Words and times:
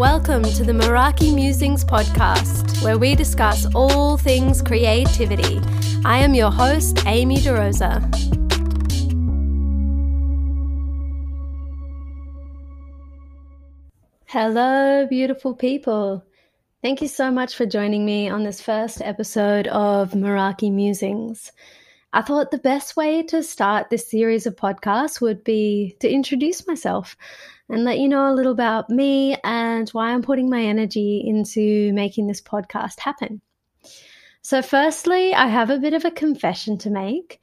Welcome 0.00 0.44
to 0.44 0.64
the 0.64 0.72
Meraki 0.72 1.34
Musings 1.34 1.84
podcast, 1.84 2.82
where 2.82 2.96
we 2.96 3.14
discuss 3.14 3.66
all 3.74 4.16
things 4.16 4.62
creativity. 4.62 5.60
I 6.06 6.20
am 6.20 6.32
your 6.32 6.50
host, 6.50 7.04
Aimee 7.04 7.42
da 7.42 7.50
Roza. 7.50 8.00
Hello, 14.24 15.06
beautiful 15.06 15.54
people. 15.54 16.24
Thank 16.80 17.02
you 17.02 17.08
so 17.08 17.30
much 17.30 17.54
for 17.54 17.66
joining 17.66 18.06
me 18.06 18.30
on 18.30 18.42
this 18.42 18.62
first 18.62 19.02
episode 19.02 19.66
of 19.66 20.12
Meraki 20.12 20.72
Musings. 20.72 21.52
I 22.14 22.22
thought 22.22 22.50
the 22.50 22.58
best 22.58 22.96
way 22.96 23.22
to 23.24 23.42
start 23.42 23.90
this 23.90 24.10
series 24.10 24.46
of 24.46 24.56
podcasts 24.56 25.20
would 25.20 25.44
be 25.44 25.94
to 26.00 26.10
introduce 26.10 26.66
myself 26.66 27.18
and 27.70 27.84
let 27.84 27.98
you 27.98 28.08
know 28.08 28.32
a 28.32 28.34
little 28.34 28.52
about 28.52 28.90
me 28.90 29.36
and 29.44 29.88
why 29.90 30.10
I'm 30.10 30.22
putting 30.22 30.50
my 30.50 30.62
energy 30.62 31.22
into 31.24 31.92
making 31.92 32.26
this 32.26 32.40
podcast 32.40 32.98
happen. 32.98 33.40
So, 34.42 34.62
firstly, 34.62 35.34
I 35.34 35.48
have 35.48 35.70
a 35.70 35.78
bit 35.78 35.94
of 35.94 36.04
a 36.04 36.10
confession 36.10 36.78
to 36.78 36.90
make. 36.90 37.40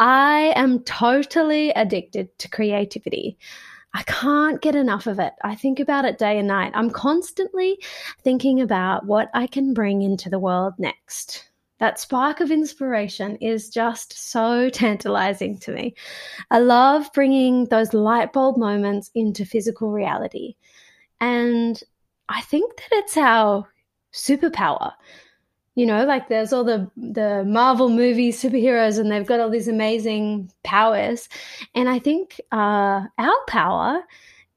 I 0.00 0.52
am 0.56 0.82
totally 0.84 1.70
addicted 1.70 2.36
to 2.38 2.48
creativity. 2.48 3.38
I 3.94 4.02
can't 4.04 4.60
get 4.60 4.74
enough 4.74 5.06
of 5.06 5.18
it. 5.18 5.32
I 5.42 5.54
think 5.54 5.80
about 5.80 6.04
it 6.04 6.18
day 6.18 6.38
and 6.38 6.48
night. 6.48 6.72
I'm 6.74 6.90
constantly 6.90 7.78
thinking 8.22 8.60
about 8.60 9.06
what 9.06 9.30
I 9.34 9.46
can 9.46 9.74
bring 9.74 10.02
into 10.02 10.28
the 10.30 10.38
world 10.38 10.74
next. 10.78 11.47
That 11.78 12.00
spark 12.00 12.40
of 12.40 12.50
inspiration 12.50 13.36
is 13.36 13.70
just 13.70 14.30
so 14.30 14.68
tantalizing 14.72 15.58
to 15.58 15.72
me. 15.72 15.94
I 16.50 16.58
love 16.58 17.10
bringing 17.14 17.66
those 17.66 17.94
light 17.94 18.32
bulb 18.32 18.56
moments 18.56 19.10
into 19.14 19.44
physical 19.44 19.90
reality. 19.90 20.56
And 21.20 21.80
I 22.28 22.40
think 22.42 22.76
that 22.76 22.88
it's 22.92 23.16
our 23.16 23.68
superpower 24.12 24.92
you 25.78 25.86
know 25.86 26.04
like 26.04 26.28
there's 26.28 26.52
all 26.52 26.64
the 26.64 26.90
the 26.96 27.44
marvel 27.46 27.88
movie 27.88 28.32
superheroes 28.32 28.98
and 28.98 29.12
they've 29.12 29.26
got 29.26 29.38
all 29.38 29.48
these 29.48 29.68
amazing 29.68 30.50
powers 30.64 31.28
and 31.76 31.88
i 31.88 32.00
think 32.00 32.40
uh, 32.50 33.02
our 33.16 33.44
power 33.46 34.02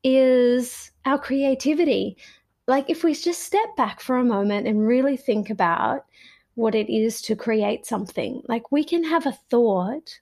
is 0.04 0.90
our 1.06 1.20
creativity 1.20 2.18
like 2.68 2.90
if 2.90 3.04
we 3.04 3.14
just 3.14 3.44
step 3.44 3.76
back 3.78 4.00
for 4.00 4.18
a 4.18 4.24
moment 4.24 4.66
and 4.68 4.88
really 4.88 5.16
think 5.16 5.52
about 5.52 6.06
what 6.56 6.76
it 6.76 6.90
is 6.90 7.22
to 7.22 7.36
create 7.36 7.86
something 7.86 8.42
like 8.48 8.72
we 8.72 8.84
can 8.84 9.04
have 9.04 9.26
a 9.26 9.38
thought 9.50 10.20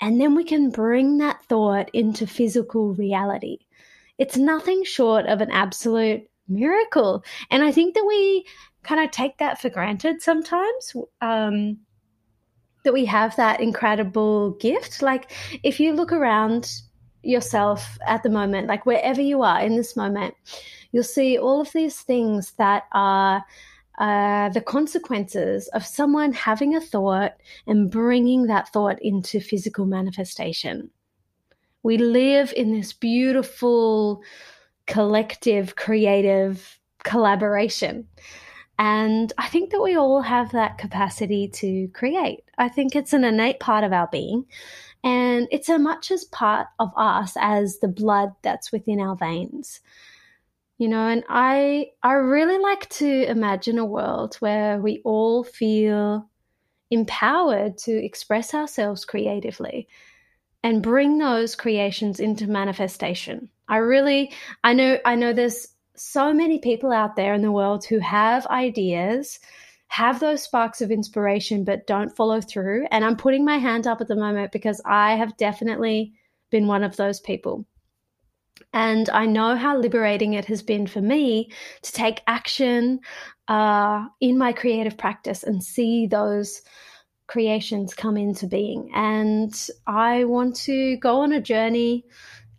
and 0.00 0.20
then 0.20 0.34
we 0.34 0.44
can 0.44 0.70
bring 0.70 1.18
that 1.18 1.44
thought 1.44 1.90
into 1.92 2.26
physical 2.26 2.94
reality 2.94 3.58
it's 4.18 4.36
nothing 4.36 4.82
short 4.84 5.26
of 5.26 5.40
an 5.40 5.50
absolute 5.50 6.22
miracle 6.48 7.22
and 7.50 7.62
i 7.62 7.70
think 7.70 7.94
that 7.94 8.06
we 8.06 8.44
kind 8.82 9.02
of 9.02 9.10
take 9.10 9.38
that 9.38 9.60
for 9.60 9.68
granted 9.68 10.22
sometimes. 10.22 10.94
Um, 11.20 11.78
that 12.82 12.94
we 12.94 13.04
have 13.04 13.36
that 13.36 13.60
incredible 13.60 14.52
gift. 14.52 15.02
Like, 15.02 15.32
if 15.62 15.80
you 15.80 15.92
look 15.92 16.12
around 16.12 16.72
yourself 17.22 17.98
at 18.06 18.22
the 18.22 18.30
moment, 18.30 18.68
like 18.68 18.86
wherever 18.86 19.20
you 19.20 19.42
are 19.42 19.60
in 19.60 19.76
this 19.76 19.96
moment, 19.96 20.34
you'll 20.90 21.02
see 21.04 21.36
all 21.36 21.60
of 21.60 21.70
these 21.72 22.00
things 22.00 22.52
that 22.52 22.84
are 22.92 23.44
uh, 24.00 24.48
the 24.48 24.62
consequences 24.62 25.68
of 25.68 25.84
someone 25.84 26.32
having 26.32 26.74
a 26.74 26.80
thought 26.80 27.34
and 27.66 27.90
bringing 27.90 28.46
that 28.46 28.72
thought 28.72 28.98
into 29.02 29.40
physical 29.40 29.84
manifestation. 29.84 30.90
We 31.82 31.98
live 31.98 32.52
in 32.56 32.72
this 32.72 32.94
beautiful, 32.94 34.22
collective, 34.86 35.76
creative 35.76 36.78
collaboration. 37.04 38.08
And 38.78 39.34
I 39.36 39.48
think 39.48 39.70
that 39.70 39.82
we 39.82 39.96
all 39.96 40.22
have 40.22 40.52
that 40.52 40.78
capacity 40.78 41.48
to 41.56 41.88
create. 41.88 42.44
I 42.56 42.70
think 42.70 42.96
it's 42.96 43.12
an 43.12 43.24
innate 43.24 43.60
part 43.60 43.84
of 43.84 43.92
our 43.92 44.08
being. 44.10 44.46
And 45.04 45.46
it's 45.50 45.68
as 45.68 45.78
much 45.78 46.10
as 46.10 46.24
part 46.24 46.68
of 46.78 46.90
us 46.96 47.34
as 47.38 47.80
the 47.80 47.88
blood 47.88 48.30
that's 48.40 48.72
within 48.72 48.98
our 48.98 49.14
veins. 49.14 49.80
You 50.80 50.88
know, 50.88 51.08
and 51.08 51.24
I 51.28 51.90
I 52.02 52.14
really 52.14 52.56
like 52.56 52.88
to 52.88 53.24
imagine 53.30 53.78
a 53.78 53.84
world 53.84 54.36
where 54.36 54.78
we 54.80 55.02
all 55.04 55.44
feel 55.44 56.26
empowered 56.90 57.76
to 57.84 57.92
express 57.92 58.54
ourselves 58.54 59.04
creatively 59.04 59.88
and 60.62 60.82
bring 60.82 61.18
those 61.18 61.54
creations 61.54 62.18
into 62.18 62.46
manifestation. 62.46 63.50
I 63.68 63.76
really 63.76 64.32
I 64.64 64.72
know 64.72 64.98
I 65.04 65.16
know 65.16 65.34
there's 65.34 65.68
so 65.96 66.32
many 66.32 66.58
people 66.60 66.92
out 66.92 67.14
there 67.14 67.34
in 67.34 67.42
the 67.42 67.52
world 67.52 67.84
who 67.84 67.98
have 67.98 68.46
ideas, 68.46 69.38
have 69.88 70.18
those 70.18 70.42
sparks 70.42 70.80
of 70.80 70.90
inspiration, 70.90 71.62
but 71.62 71.86
don't 71.86 72.16
follow 72.16 72.40
through. 72.40 72.86
And 72.90 73.04
I'm 73.04 73.18
putting 73.18 73.44
my 73.44 73.58
hand 73.58 73.86
up 73.86 74.00
at 74.00 74.08
the 74.08 74.16
moment 74.16 74.50
because 74.50 74.80
I 74.86 75.16
have 75.16 75.36
definitely 75.36 76.14
been 76.48 76.66
one 76.66 76.84
of 76.84 76.96
those 76.96 77.20
people. 77.20 77.66
And 78.72 79.08
I 79.10 79.26
know 79.26 79.56
how 79.56 79.76
liberating 79.78 80.34
it 80.34 80.44
has 80.46 80.62
been 80.62 80.86
for 80.86 81.00
me 81.00 81.50
to 81.82 81.92
take 81.92 82.22
action 82.26 83.00
uh, 83.48 84.06
in 84.20 84.38
my 84.38 84.52
creative 84.52 84.96
practice 84.96 85.42
and 85.42 85.62
see 85.62 86.06
those 86.06 86.62
creations 87.26 87.94
come 87.94 88.16
into 88.16 88.46
being. 88.46 88.90
And 88.94 89.52
I 89.86 90.24
want 90.24 90.56
to 90.56 90.96
go 90.98 91.20
on 91.20 91.32
a 91.32 91.40
journey 91.40 92.04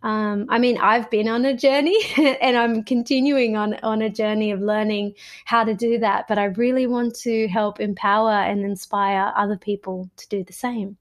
um, 0.02 0.46
I 0.48 0.58
mean, 0.58 0.78
I've 0.78 1.10
been 1.10 1.28
on 1.28 1.44
a 1.44 1.56
journey 1.56 1.98
and 2.40 2.56
I'm 2.56 2.82
continuing 2.82 3.56
on, 3.56 3.74
on 3.82 4.02
a 4.02 4.10
journey 4.10 4.50
of 4.50 4.60
learning 4.60 5.14
how 5.44 5.64
to 5.64 5.74
do 5.74 5.98
that. 5.98 6.26
But 6.28 6.38
I 6.38 6.44
really 6.44 6.86
want 6.86 7.14
to 7.20 7.46
help 7.48 7.80
empower 7.80 8.32
and 8.32 8.64
inspire 8.64 9.32
other 9.36 9.56
people 9.56 10.10
to 10.16 10.28
do 10.28 10.44
the 10.44 10.52
same. 10.52 10.96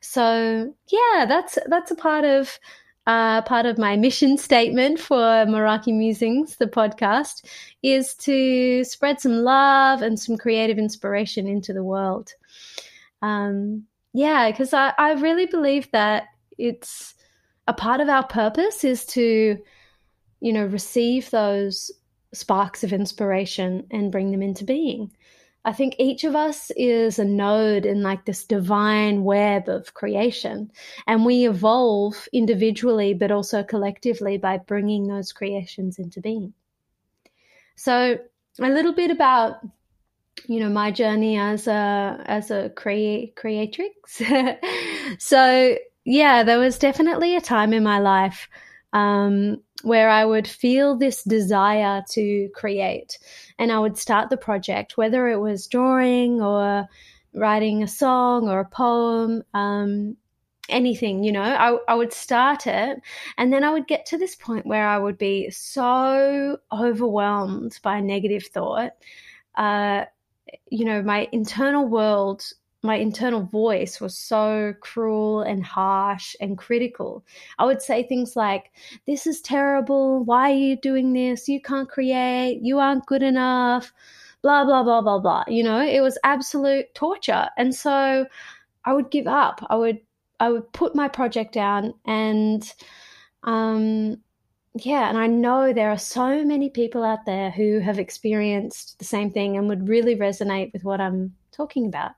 So 0.00 0.74
yeah, 0.88 1.26
that's 1.26 1.58
that's 1.66 1.90
a 1.90 1.96
part 1.96 2.24
of 2.24 2.58
uh, 3.06 3.42
part 3.42 3.66
of 3.66 3.78
my 3.78 3.96
mission 3.96 4.36
statement 4.36 4.98
for 4.98 5.16
Meraki 5.16 5.94
Musings, 5.94 6.56
the 6.56 6.66
podcast, 6.66 7.44
is 7.82 8.14
to 8.16 8.82
spread 8.84 9.20
some 9.20 9.36
love 9.36 10.02
and 10.02 10.18
some 10.18 10.36
creative 10.36 10.78
inspiration 10.78 11.46
into 11.46 11.72
the 11.72 11.84
world. 11.84 12.32
Um, 13.22 13.84
yeah, 14.12 14.50
because 14.50 14.74
I, 14.74 14.92
I 14.98 15.12
really 15.12 15.46
believe 15.46 15.90
that 15.92 16.24
it's 16.58 17.14
a 17.68 17.72
part 17.72 18.00
of 18.00 18.08
our 18.08 18.26
purpose 18.26 18.82
is 18.82 19.04
to, 19.06 19.58
you 20.40 20.52
know, 20.52 20.64
receive 20.66 21.30
those 21.30 21.92
sparks 22.32 22.82
of 22.82 22.92
inspiration 22.92 23.86
and 23.90 24.12
bring 24.12 24.30
them 24.30 24.42
into 24.42 24.64
being. 24.64 25.10
I 25.66 25.72
think 25.72 25.96
each 25.98 26.22
of 26.22 26.36
us 26.36 26.70
is 26.76 27.18
a 27.18 27.24
node 27.24 27.86
in 27.86 28.00
like 28.00 28.24
this 28.24 28.44
divine 28.44 29.24
web 29.24 29.68
of 29.68 29.94
creation, 29.94 30.70
and 31.08 31.26
we 31.26 31.48
evolve 31.48 32.28
individually 32.32 33.14
but 33.14 33.32
also 33.32 33.64
collectively 33.64 34.38
by 34.38 34.58
bringing 34.58 35.08
those 35.08 35.32
creations 35.32 35.98
into 35.98 36.20
being. 36.20 36.54
So, 37.74 38.16
a 38.60 38.70
little 38.70 38.92
bit 38.92 39.10
about 39.10 39.56
you 40.46 40.60
know 40.60 40.68
my 40.68 40.92
journey 40.92 41.36
as 41.36 41.66
a 41.66 42.22
as 42.26 42.52
a 42.52 42.70
crea- 42.70 43.32
creatrix. 43.34 44.22
so 45.18 45.76
yeah, 46.04 46.44
there 46.44 46.60
was 46.60 46.78
definitely 46.78 47.34
a 47.34 47.40
time 47.40 47.72
in 47.72 47.82
my 47.82 47.98
life 47.98 48.48
um, 48.92 49.62
where 49.82 50.08
I 50.08 50.24
would 50.24 50.48
feel 50.48 50.96
this 50.96 51.22
desire 51.22 52.02
to 52.10 52.48
create, 52.54 53.18
and 53.58 53.70
I 53.70 53.78
would 53.78 53.96
start 53.98 54.30
the 54.30 54.36
project, 54.36 54.96
whether 54.96 55.28
it 55.28 55.38
was 55.38 55.66
drawing 55.66 56.40
or 56.40 56.86
writing 57.34 57.82
a 57.82 57.88
song 57.88 58.48
or 58.48 58.60
a 58.60 58.68
poem. 58.68 59.42
Um, 59.54 60.16
anything, 60.68 61.22
you 61.22 61.32
know, 61.32 61.42
I, 61.42 61.78
I 61.92 61.94
would 61.94 62.12
start 62.12 62.66
it 62.66 63.00
and 63.38 63.52
then 63.52 63.64
I 63.64 63.70
would 63.70 63.86
get 63.86 64.06
to 64.06 64.18
this 64.18 64.34
point 64.34 64.66
where 64.66 64.88
I 64.88 64.98
would 64.98 65.18
be 65.18 65.50
so 65.50 66.58
overwhelmed 66.72 67.78
by 67.82 68.00
negative 68.00 68.46
thought. 68.46 68.92
Uh, 69.54 70.06
you 70.70 70.84
know, 70.84 71.02
my 71.02 71.28
internal 71.32 71.86
world 71.86 72.42
my 72.82 72.96
internal 72.96 73.42
voice 73.42 74.00
was 74.00 74.16
so 74.16 74.74
cruel 74.80 75.42
and 75.42 75.64
harsh 75.64 76.36
and 76.40 76.56
critical. 76.58 77.24
I 77.58 77.64
would 77.64 77.82
say 77.82 78.02
things 78.02 78.36
like, 78.36 78.70
This 79.06 79.26
is 79.26 79.40
terrible. 79.40 80.24
Why 80.24 80.50
are 80.50 80.54
you 80.54 80.76
doing 80.76 81.12
this? 81.12 81.48
You 81.48 81.60
can't 81.60 81.88
create. 81.88 82.60
You 82.62 82.78
aren't 82.78 83.06
good 83.06 83.22
enough. 83.22 83.92
Blah, 84.42 84.64
blah, 84.64 84.82
blah, 84.82 85.00
blah, 85.00 85.18
blah. 85.18 85.44
You 85.48 85.64
know, 85.64 85.80
it 85.80 86.00
was 86.00 86.18
absolute 86.22 86.94
torture. 86.94 87.48
And 87.56 87.74
so 87.74 88.26
I 88.84 88.92
would 88.92 89.10
give 89.10 89.26
up. 89.26 89.64
I 89.68 89.76
would, 89.76 90.00
I 90.38 90.50
would 90.50 90.72
put 90.72 90.94
my 90.94 91.08
project 91.08 91.52
down 91.52 91.94
and, 92.04 92.72
um, 93.42 94.18
yeah, 94.84 95.08
and 95.08 95.16
I 95.16 95.26
know 95.26 95.72
there 95.72 95.90
are 95.90 95.98
so 95.98 96.44
many 96.44 96.70
people 96.70 97.04
out 97.04 97.24
there 97.24 97.50
who 97.50 97.78
have 97.78 97.98
experienced 97.98 98.98
the 98.98 99.04
same 99.04 99.30
thing 99.30 99.56
and 99.56 99.68
would 99.68 99.88
really 99.88 100.16
resonate 100.16 100.72
with 100.72 100.84
what 100.84 101.00
I'm 101.00 101.34
talking 101.52 101.86
about. 101.86 102.12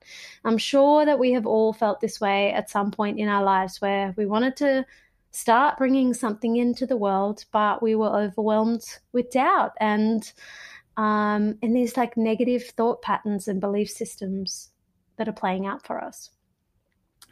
I'm 0.45 0.59
sure 0.59 1.05
that 1.05 1.19
we 1.19 1.33
have 1.33 1.47
all 1.47 1.73
felt 1.73 2.01
this 2.01 2.21
way 2.21 2.53
at 2.53 2.71
some 2.71 2.91
point 2.91 3.19
in 3.19 3.29
our 3.29 3.43
lives 3.43 3.81
where 3.81 4.15
we 4.17 4.27
wanted 4.27 4.57
to 4.57 4.87
start 5.31 5.79
bringing 5.79 6.15
something 6.15 6.57
into 6.57 6.87
the 6.87 6.97
world, 6.97 7.45
but 7.53 7.83
we 7.83 7.95
were 7.95 8.09
overwhelmed 8.09 8.85
with 9.13 9.31
doubt 9.31 9.73
and 9.81 10.33
um, 10.97 11.57
and 11.63 11.77
these 11.77 11.97
like 11.97 12.17
negative 12.17 12.65
thought 12.77 13.03
patterns 13.03 13.47
and 13.47 13.61
belief 13.61 13.89
systems 13.89 14.71
that 15.17 15.29
are 15.29 15.33
playing 15.33 15.65
out 15.65 15.87
for 15.87 16.03
us. 16.03 16.31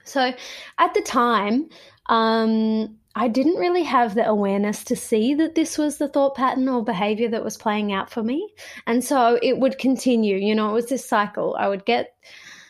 So 0.05 0.33
at 0.79 0.95
the 0.95 1.03
time, 1.03 1.69
um, 2.07 2.97
I 3.19 3.29
didn't 3.29 3.57
really 3.57 3.83
have 3.83 4.15
the 4.15 4.29
awareness 4.29 4.85
to 4.85 4.95
see 4.95 5.33
that 5.35 5.55
this 5.55 5.79
was 5.79 5.97
the 5.97 6.07
thought 6.07 6.35
pattern 6.35 6.69
or 6.69 6.85
behavior 6.85 7.31
that 7.31 7.43
was 7.43 7.57
playing 7.57 7.91
out 7.91 8.11
for 8.11 8.23
me. 8.23 8.47
And 8.87 9.03
so 9.03 9.39
it 9.43 9.59
would 9.59 9.79
continue. 9.79 10.37
You 10.37 10.55
know, 10.55 10.69
it 10.69 10.75
was 10.75 10.87
this 10.87 11.09
cycle. 11.09 11.57
I 11.59 11.67
would 11.67 11.87
get 11.87 12.15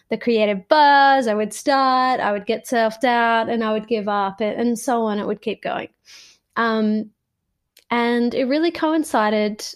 the 0.08 0.16
creative 0.16 0.68
buzz, 0.68 1.26
I 1.26 1.34
would 1.34 1.52
start, 1.52 2.20
I 2.20 2.30
would 2.30 2.46
get 2.46 2.68
self 2.68 3.00
doubt, 3.00 3.48
and 3.48 3.64
I 3.64 3.72
would 3.72 3.88
give 3.88 4.06
up, 4.06 4.40
and 4.40 4.78
so 4.78 5.02
on. 5.02 5.18
It 5.18 5.26
would 5.26 5.42
keep 5.42 5.62
going. 5.62 5.88
Um, 6.54 7.10
and 7.90 8.32
it 8.32 8.44
really 8.44 8.70
coincided 8.70 9.66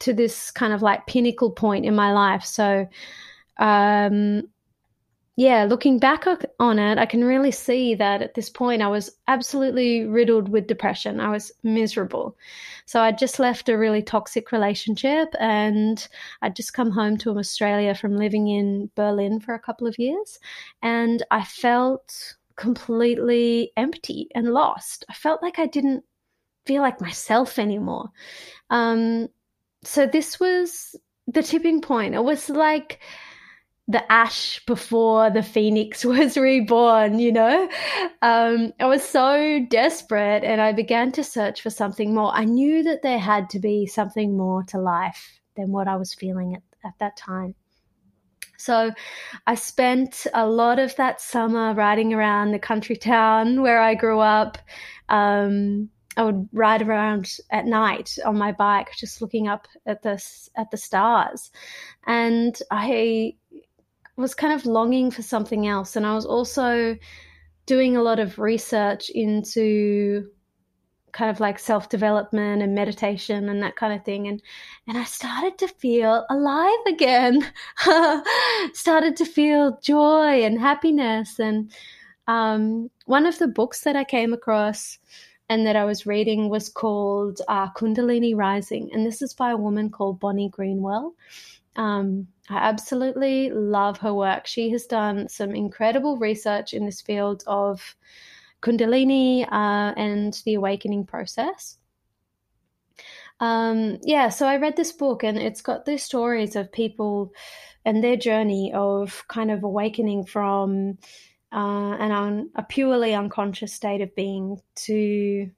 to 0.00 0.12
this 0.12 0.50
kind 0.50 0.74
of 0.74 0.82
like 0.82 1.06
pinnacle 1.06 1.50
point 1.50 1.86
in 1.86 1.94
my 1.94 2.12
life. 2.12 2.44
So, 2.44 2.86
um, 3.56 4.42
yeah, 5.40 5.64
looking 5.64 5.98
back 5.98 6.26
on 6.58 6.78
it, 6.78 6.98
I 6.98 7.06
can 7.06 7.24
really 7.24 7.50
see 7.50 7.94
that 7.94 8.20
at 8.20 8.34
this 8.34 8.50
point 8.50 8.82
I 8.82 8.88
was 8.88 9.10
absolutely 9.26 10.04
riddled 10.04 10.50
with 10.50 10.66
depression. 10.66 11.18
I 11.18 11.30
was 11.30 11.50
miserable. 11.62 12.36
So 12.84 13.00
I'd 13.00 13.16
just 13.16 13.38
left 13.38 13.70
a 13.70 13.78
really 13.78 14.02
toxic 14.02 14.52
relationship 14.52 15.28
and 15.40 16.06
I'd 16.42 16.54
just 16.54 16.74
come 16.74 16.90
home 16.90 17.16
to 17.20 17.38
Australia 17.38 17.94
from 17.94 18.18
living 18.18 18.48
in 18.48 18.90
Berlin 18.96 19.40
for 19.40 19.54
a 19.54 19.58
couple 19.58 19.86
of 19.86 19.98
years. 19.98 20.38
And 20.82 21.22
I 21.30 21.42
felt 21.42 22.34
completely 22.56 23.72
empty 23.78 24.28
and 24.34 24.52
lost. 24.52 25.06
I 25.08 25.14
felt 25.14 25.42
like 25.42 25.58
I 25.58 25.68
didn't 25.68 26.04
feel 26.66 26.82
like 26.82 27.00
myself 27.00 27.58
anymore. 27.58 28.10
Um, 28.68 29.28
so 29.84 30.04
this 30.04 30.38
was 30.38 30.96
the 31.28 31.42
tipping 31.42 31.80
point. 31.80 32.14
It 32.14 32.24
was 32.24 32.50
like, 32.50 33.00
the 33.90 34.12
ash 34.12 34.64
before 34.66 35.30
the 35.30 35.42
phoenix 35.42 36.04
was 36.04 36.36
reborn, 36.36 37.18
you 37.18 37.32
know? 37.32 37.68
Um, 38.22 38.72
I 38.78 38.86
was 38.86 39.02
so 39.02 39.66
desperate 39.68 40.44
and 40.44 40.60
I 40.60 40.72
began 40.72 41.10
to 41.12 41.24
search 41.24 41.60
for 41.60 41.70
something 41.70 42.14
more. 42.14 42.32
I 42.32 42.44
knew 42.44 42.84
that 42.84 43.02
there 43.02 43.18
had 43.18 43.50
to 43.50 43.58
be 43.58 43.86
something 43.86 44.36
more 44.36 44.62
to 44.68 44.78
life 44.78 45.40
than 45.56 45.72
what 45.72 45.88
I 45.88 45.96
was 45.96 46.14
feeling 46.14 46.54
at, 46.54 46.62
at 46.84 46.94
that 47.00 47.16
time. 47.16 47.54
So 48.58 48.92
I 49.46 49.54
spent 49.54 50.26
a 50.34 50.46
lot 50.46 50.78
of 50.78 50.94
that 50.96 51.20
summer 51.20 51.72
riding 51.74 52.12
around 52.12 52.52
the 52.52 52.58
country 52.58 52.94
town 52.94 53.62
where 53.62 53.80
I 53.80 53.94
grew 53.94 54.20
up. 54.20 54.58
Um, 55.08 55.88
I 56.16 56.24
would 56.24 56.48
ride 56.52 56.82
around 56.82 57.32
at 57.50 57.64
night 57.64 58.18
on 58.24 58.36
my 58.36 58.52
bike, 58.52 58.88
just 58.94 59.22
looking 59.22 59.48
up 59.48 59.66
at 59.86 60.02
the 60.02 60.22
at 60.56 60.70
the 60.70 60.76
stars, 60.76 61.50
and 62.06 62.54
I 62.70 63.36
was 64.20 64.34
kind 64.34 64.52
of 64.52 64.66
longing 64.66 65.10
for 65.10 65.22
something 65.22 65.66
else. 65.66 65.96
And 65.96 66.06
I 66.06 66.14
was 66.14 66.26
also 66.26 66.96
doing 67.66 67.96
a 67.96 68.02
lot 68.02 68.18
of 68.18 68.38
research 68.38 69.10
into 69.10 70.28
kind 71.12 71.30
of 71.30 71.40
like 71.40 71.58
self 71.58 71.88
development 71.88 72.62
and 72.62 72.74
meditation 72.74 73.48
and 73.48 73.62
that 73.62 73.76
kind 73.76 73.92
of 73.92 74.04
thing. 74.04 74.28
And 74.28 74.42
and 74.86 74.96
I 74.98 75.04
started 75.04 75.58
to 75.58 75.68
feel 75.68 76.26
alive 76.30 76.86
again. 76.86 77.46
started 78.72 79.16
to 79.16 79.24
feel 79.24 79.78
joy 79.82 80.44
and 80.44 80.58
happiness. 80.60 81.38
And 81.38 81.72
um, 82.28 82.90
one 83.06 83.26
of 83.26 83.38
the 83.38 83.48
books 83.48 83.80
that 83.80 83.96
I 83.96 84.04
came 84.04 84.32
across 84.32 84.98
and 85.48 85.66
that 85.66 85.74
I 85.74 85.84
was 85.84 86.06
reading 86.06 86.48
was 86.48 86.68
called 86.68 87.40
uh, 87.48 87.70
Kundalini 87.72 88.36
Rising, 88.36 88.88
and 88.92 89.04
this 89.04 89.20
is 89.20 89.34
by 89.34 89.50
a 89.50 89.56
woman 89.56 89.90
called 89.90 90.20
Bonnie 90.20 90.48
Greenwell. 90.48 91.14
Um, 91.80 92.26
I 92.50 92.58
absolutely 92.58 93.48
love 93.48 93.96
her 93.98 94.12
work. 94.12 94.46
She 94.46 94.68
has 94.68 94.84
done 94.84 95.30
some 95.30 95.52
incredible 95.52 96.18
research 96.18 96.74
in 96.74 96.84
this 96.84 97.00
field 97.00 97.42
of 97.46 97.96
Kundalini 98.60 99.50
uh, 99.50 99.94
and 99.96 100.34
the 100.44 100.54
awakening 100.54 101.06
process. 101.06 101.78
Um, 103.40 103.96
yeah, 104.02 104.28
so 104.28 104.46
I 104.46 104.58
read 104.58 104.76
this 104.76 104.92
book 104.92 105.24
and 105.24 105.38
it's 105.38 105.62
got 105.62 105.86
these 105.86 106.02
stories 106.02 106.54
of 106.54 106.70
people 106.70 107.32
and 107.86 108.04
their 108.04 108.16
journey 108.16 108.72
of 108.74 109.24
kind 109.28 109.50
of 109.50 109.64
awakening 109.64 110.26
from 110.26 110.98
uh, 111.50 111.96
an 111.96 112.12
un- 112.12 112.50
a 112.56 112.62
purely 112.62 113.14
unconscious 113.14 113.72
state 113.72 114.02
of 114.02 114.14
being 114.14 114.60
to 114.74 115.50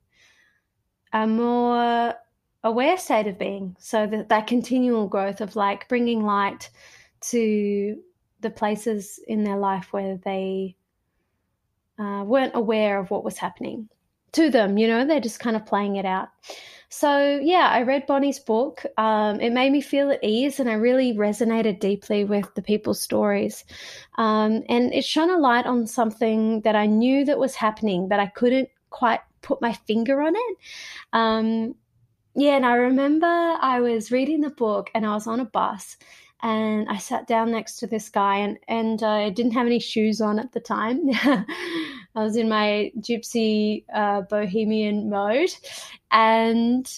a 1.12 1.26
more 1.26 2.14
aware 2.64 2.96
state 2.96 3.26
of 3.26 3.38
being. 3.38 3.76
So 3.78 4.06
that, 4.06 4.28
that 4.28 4.46
continual 4.46 5.08
growth 5.08 5.40
of 5.40 5.56
like 5.56 5.88
bringing 5.88 6.24
light 6.24 6.70
to 7.22 7.96
the 8.40 8.50
places 8.50 9.20
in 9.26 9.44
their 9.44 9.56
life 9.56 9.92
where 9.92 10.18
they 10.24 10.76
uh, 11.98 12.24
weren't 12.24 12.54
aware 12.54 12.98
of 12.98 13.10
what 13.10 13.24
was 13.24 13.38
happening 13.38 13.88
to 14.32 14.50
them. 14.50 14.78
You 14.78 14.88
know, 14.88 15.06
they're 15.06 15.20
just 15.20 15.40
kind 15.40 15.56
of 15.56 15.66
playing 15.66 15.96
it 15.96 16.04
out. 16.04 16.28
So, 16.88 17.40
yeah, 17.42 17.70
I 17.72 17.82
read 17.82 18.06
Bonnie's 18.06 18.38
book. 18.38 18.84
Um, 18.98 19.40
it 19.40 19.50
made 19.50 19.72
me 19.72 19.80
feel 19.80 20.10
at 20.10 20.22
ease, 20.22 20.60
and 20.60 20.68
I 20.68 20.74
really 20.74 21.14
resonated 21.14 21.80
deeply 21.80 22.24
with 22.24 22.54
the 22.54 22.60
people's 22.60 23.00
stories. 23.00 23.64
Um, 24.18 24.62
and 24.68 24.92
it 24.92 25.02
shone 25.02 25.30
a 25.30 25.38
light 25.38 25.64
on 25.64 25.86
something 25.86 26.60
that 26.62 26.76
I 26.76 26.84
knew 26.84 27.24
that 27.24 27.38
was 27.38 27.54
happening, 27.54 28.08
but 28.08 28.20
I 28.20 28.26
couldn't 28.26 28.68
quite 28.90 29.20
put 29.40 29.62
my 29.62 29.72
finger 29.72 30.20
on 30.20 30.34
it. 30.36 30.56
Um, 31.14 31.74
yeah, 32.34 32.56
and 32.56 32.66
I 32.66 32.74
remember 32.74 33.26
I 33.26 33.80
was 33.80 34.10
reading 34.10 34.40
the 34.40 34.50
book 34.50 34.90
and 34.94 35.04
I 35.04 35.14
was 35.14 35.26
on 35.26 35.40
a 35.40 35.44
bus 35.44 35.96
and 36.42 36.88
I 36.88 36.96
sat 36.96 37.26
down 37.26 37.52
next 37.52 37.76
to 37.76 37.86
this 37.86 38.08
guy 38.08 38.38
and, 38.38 38.58
and 38.68 39.02
I 39.02 39.30
didn't 39.30 39.52
have 39.52 39.66
any 39.66 39.78
shoes 39.78 40.20
on 40.20 40.38
at 40.38 40.52
the 40.52 40.60
time. 40.60 41.00
I 41.12 41.44
was 42.14 42.36
in 42.36 42.48
my 42.48 42.90
gypsy 42.98 43.84
uh, 43.94 44.22
bohemian 44.22 45.08
mode. 45.08 45.50
And 46.10 46.90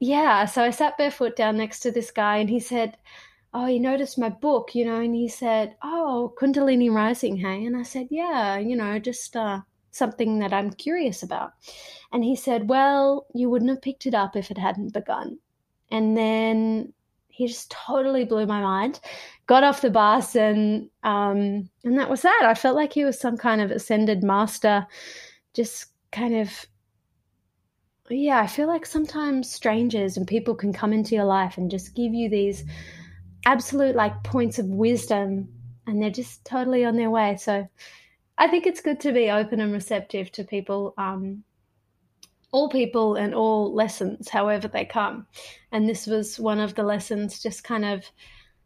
yeah, 0.00 0.44
so 0.46 0.62
I 0.62 0.70
sat 0.70 0.98
barefoot 0.98 1.36
down 1.36 1.56
next 1.56 1.80
to 1.80 1.92
this 1.92 2.10
guy 2.10 2.38
and 2.38 2.50
he 2.50 2.60
said, 2.60 2.96
Oh, 3.52 3.66
you 3.66 3.78
noticed 3.78 4.18
my 4.18 4.28
book, 4.30 4.74
you 4.74 4.84
know? 4.84 5.00
And 5.00 5.14
he 5.14 5.28
said, 5.28 5.76
Oh, 5.82 6.34
Kundalini 6.40 6.92
Rising, 6.92 7.36
hey? 7.36 7.64
And 7.64 7.76
I 7.76 7.84
said, 7.84 8.08
Yeah, 8.10 8.58
you 8.58 8.74
know, 8.76 8.98
just 8.98 9.36
uh, 9.36 9.60
something 9.94 10.40
that 10.40 10.52
I'm 10.52 10.72
curious 10.72 11.22
about. 11.22 11.52
And 12.12 12.24
he 12.24 12.36
said, 12.36 12.68
Well, 12.68 13.26
you 13.34 13.48
wouldn't 13.48 13.70
have 13.70 13.82
picked 13.82 14.06
it 14.06 14.14
up 14.14 14.36
if 14.36 14.50
it 14.50 14.58
hadn't 14.58 14.92
begun. 14.92 15.38
And 15.90 16.16
then 16.16 16.92
he 17.28 17.46
just 17.46 17.70
totally 17.70 18.24
blew 18.24 18.46
my 18.46 18.60
mind. 18.60 19.00
Got 19.46 19.64
off 19.64 19.82
the 19.82 19.90
bus 19.90 20.36
and 20.36 20.88
um, 21.02 21.68
and 21.84 21.98
that 21.98 22.10
was 22.10 22.22
that. 22.22 22.42
I 22.44 22.54
felt 22.54 22.76
like 22.76 22.92
he 22.92 23.04
was 23.04 23.18
some 23.18 23.36
kind 23.36 23.60
of 23.60 23.70
ascended 23.70 24.22
master, 24.22 24.86
just 25.52 25.86
kind 26.12 26.34
of 26.34 26.66
yeah, 28.10 28.40
I 28.40 28.46
feel 28.46 28.68
like 28.68 28.84
sometimes 28.84 29.50
strangers 29.50 30.16
and 30.16 30.26
people 30.26 30.54
can 30.54 30.72
come 30.72 30.92
into 30.92 31.14
your 31.14 31.24
life 31.24 31.56
and 31.56 31.70
just 31.70 31.94
give 31.94 32.12
you 32.12 32.28
these 32.28 32.64
absolute 33.46 33.96
like 33.96 34.22
points 34.24 34.58
of 34.58 34.66
wisdom 34.66 35.48
and 35.86 36.02
they're 36.02 36.10
just 36.10 36.44
totally 36.44 36.84
on 36.84 36.96
their 36.96 37.10
way. 37.10 37.36
So 37.36 37.66
I 38.36 38.48
think 38.48 38.66
it's 38.66 38.80
good 38.80 39.00
to 39.00 39.12
be 39.12 39.30
open 39.30 39.60
and 39.60 39.72
receptive 39.72 40.32
to 40.32 40.44
people, 40.44 40.94
um, 40.98 41.44
all 42.50 42.68
people 42.68 43.14
and 43.16 43.34
all 43.34 43.72
lessons, 43.74 44.28
however 44.28 44.68
they 44.68 44.84
come. 44.84 45.26
And 45.72 45.88
this 45.88 46.06
was 46.06 46.38
one 46.38 46.60
of 46.60 46.74
the 46.74 46.82
lessons 46.82 47.42
just 47.42 47.64
kind 47.64 47.84
of 47.84 48.04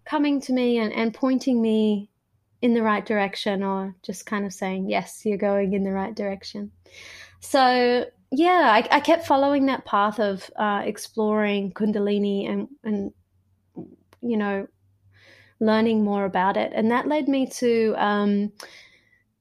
coming 0.04 0.40
to 0.42 0.52
me 0.52 0.78
and, 0.78 0.92
and 0.92 1.12
pointing 1.12 1.60
me 1.60 2.10
in 2.62 2.74
the 2.74 2.82
right 2.82 3.04
direction 3.04 3.62
or 3.62 3.94
just 4.02 4.26
kind 4.26 4.44
of 4.44 4.52
saying, 4.52 4.88
yes, 4.88 5.22
you're 5.24 5.38
going 5.38 5.74
in 5.74 5.84
the 5.84 5.92
right 5.92 6.14
direction. 6.14 6.70
So, 7.40 8.06
yeah, 8.30 8.70
I, 8.72 8.96
I 8.96 9.00
kept 9.00 9.26
following 9.26 9.66
that 9.66 9.84
path 9.84 10.18
of 10.18 10.50
uh, 10.56 10.82
exploring 10.84 11.72
Kundalini 11.72 12.50
and, 12.50 12.68
and, 12.84 13.12
you 14.20 14.36
know, 14.36 14.66
learning 15.60 16.04
more 16.04 16.24
about 16.24 16.56
it. 16.56 16.72
And 16.74 16.90
that 16.90 17.06
led 17.06 17.28
me 17.28 17.46
to 17.46 17.94
um, 17.96 18.52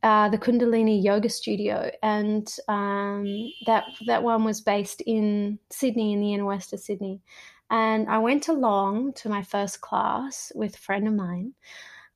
uh, 0.04 0.30
the 0.30 0.38
Kundalini 0.38 1.04
Yoga 1.04 1.30
Studio, 1.30 1.90
and 2.04 2.48
um, 2.68 3.26
that 3.66 3.84
that 4.06 4.24
one 4.24 4.44
was 4.44 4.62
based 4.62 5.02
in 5.02 5.60
Sydney, 5.72 6.14
in 6.14 6.22
the 6.22 6.34
inner 6.34 6.46
west 6.46 6.74
of 6.74 6.80
Sydney. 6.80 7.22
And 7.70 8.08
I 8.08 8.20
went 8.20 8.48
along 8.48 9.14
to 9.14 9.30
my 9.30 9.44
first 9.44 9.82
class 9.82 10.52
with 10.56 10.76
a 10.76 10.80
friend 10.80 11.08
of 11.08 11.14
mine, 11.14 11.54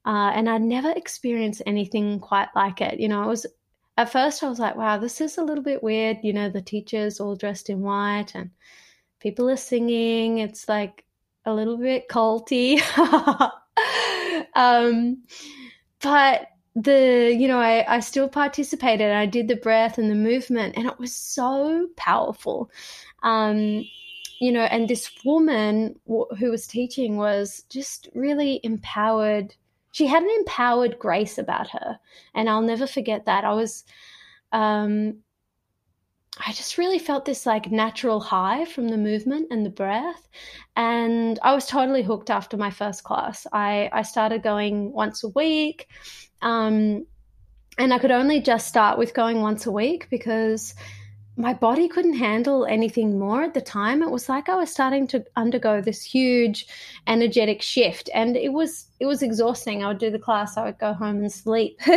uh, 0.06 0.32
and 0.34 0.50
I'd 0.50 0.62
never 0.62 0.92
experienced 0.92 1.64
anything 1.66 2.20
quite 2.20 2.50
like 2.56 2.82
it. 2.82 3.00
You 3.00 3.10
know, 3.10 3.24
it 3.24 3.28
was 3.28 3.46
at 3.98 4.12
first 4.12 4.44
I 4.44 4.50
was 4.50 4.60
like, 4.60 4.76
"Wow, 4.76 4.98
this 4.98 5.20
is 5.20 5.38
a 5.38 5.44
little 5.44 5.64
bit 5.64 5.84
weird." 5.84 6.18
You 6.24 6.34
know, 6.34 6.50
the 6.50 6.62
teachers 6.62 7.20
all 7.20 7.36
dressed 7.36 7.70
in 7.70 7.82
white, 7.82 8.36
and 8.36 8.52
people 9.20 9.50
are 9.50 9.58
singing. 9.58 10.38
It's 10.38 10.70
like 10.70 11.04
a 11.46 11.54
little 11.54 11.78
bit 11.78 12.08
culty. 12.10 12.80
um, 14.56 15.24
but 16.02 16.48
the 16.76 17.36
you 17.38 17.48
know 17.48 17.60
I, 17.60 17.96
I 17.96 18.00
still 18.00 18.30
participated 18.30 19.12
i 19.12 19.26
did 19.26 19.48
the 19.48 19.58
breath 19.58 19.98
and 19.98 20.10
the 20.10 20.16
movement 20.16 20.78
and 20.78 20.88
it 20.88 21.00
was 21.00 21.14
so 21.14 21.88
powerful 21.98 22.72
um 23.24 23.84
you 24.40 24.52
know 24.52 24.62
and 24.62 24.88
this 24.88 25.12
woman 25.26 26.00
w- 26.08 26.28
who 26.40 26.50
was 26.50 26.68
teaching 26.68 27.18
was 27.18 27.64
just 27.70 28.08
really 28.16 28.62
empowered 28.64 29.54
she 29.92 30.08
had 30.08 30.24
an 30.24 30.30
empowered 30.40 30.98
grace 30.98 31.38
about 31.38 31.70
her 31.70 32.00
and 32.36 32.50
i'll 32.50 32.62
never 32.62 32.88
forget 32.88 33.26
that 33.26 33.44
i 33.44 33.54
was 33.54 33.84
um 34.54 35.16
I 36.48 36.54
just 36.54 36.78
really 36.78 36.98
felt 36.98 37.26
this 37.26 37.46
like 37.46 37.72
natural 37.72 38.22
high 38.22 38.64
from 38.66 38.88
the 38.88 38.98
movement 38.98 39.50
and 39.52 39.66
the 39.66 39.70
breath. 39.70 40.30
And 40.76 41.38
I 41.44 41.54
was 41.54 41.68
totally 41.68 42.04
hooked 42.04 42.30
after 42.30 42.56
my 42.56 42.72
first 42.72 43.04
class. 43.04 43.46
I, 43.52 43.90
I 43.92 44.02
started 44.04 44.42
going 44.42 44.94
once 44.94 45.24
a 45.24 45.30
week. 45.30 45.88
Um, 46.42 47.06
and 47.78 47.94
I 47.94 48.00
could 48.00 48.12
only 48.12 48.42
just 48.42 48.68
start 48.68 48.98
with 48.98 49.14
going 49.14 49.42
once 49.42 49.66
a 49.66 49.72
week 49.72 50.08
because 50.10 50.76
my 51.38 51.54
body 51.54 51.88
couldn't 51.88 52.14
handle 52.14 52.66
anything 52.66 53.18
more 53.18 53.42
at 53.44 53.54
the 53.54 53.62
time. 53.62 54.04
It 54.04 54.12
was 54.12 54.28
like 54.28 54.50
I 54.50 54.56
was 54.56 54.70
starting 54.70 55.08
to 55.08 55.24
undergo 55.36 55.82
this 55.82 56.04
huge 56.04 56.68
energetic 57.08 57.62
shift 57.62 58.10
and 58.14 58.36
it 58.36 58.52
was 58.52 58.88
it 59.00 59.06
was 59.06 59.24
exhausting. 59.24 59.84
I 59.84 59.88
would 59.88 59.98
do 59.98 60.12
the 60.12 60.20
class, 60.20 60.58
I 60.58 60.66
would 60.66 60.78
go 60.78 60.94
home 60.94 61.18
and 61.18 61.32
sleep. 61.32 61.80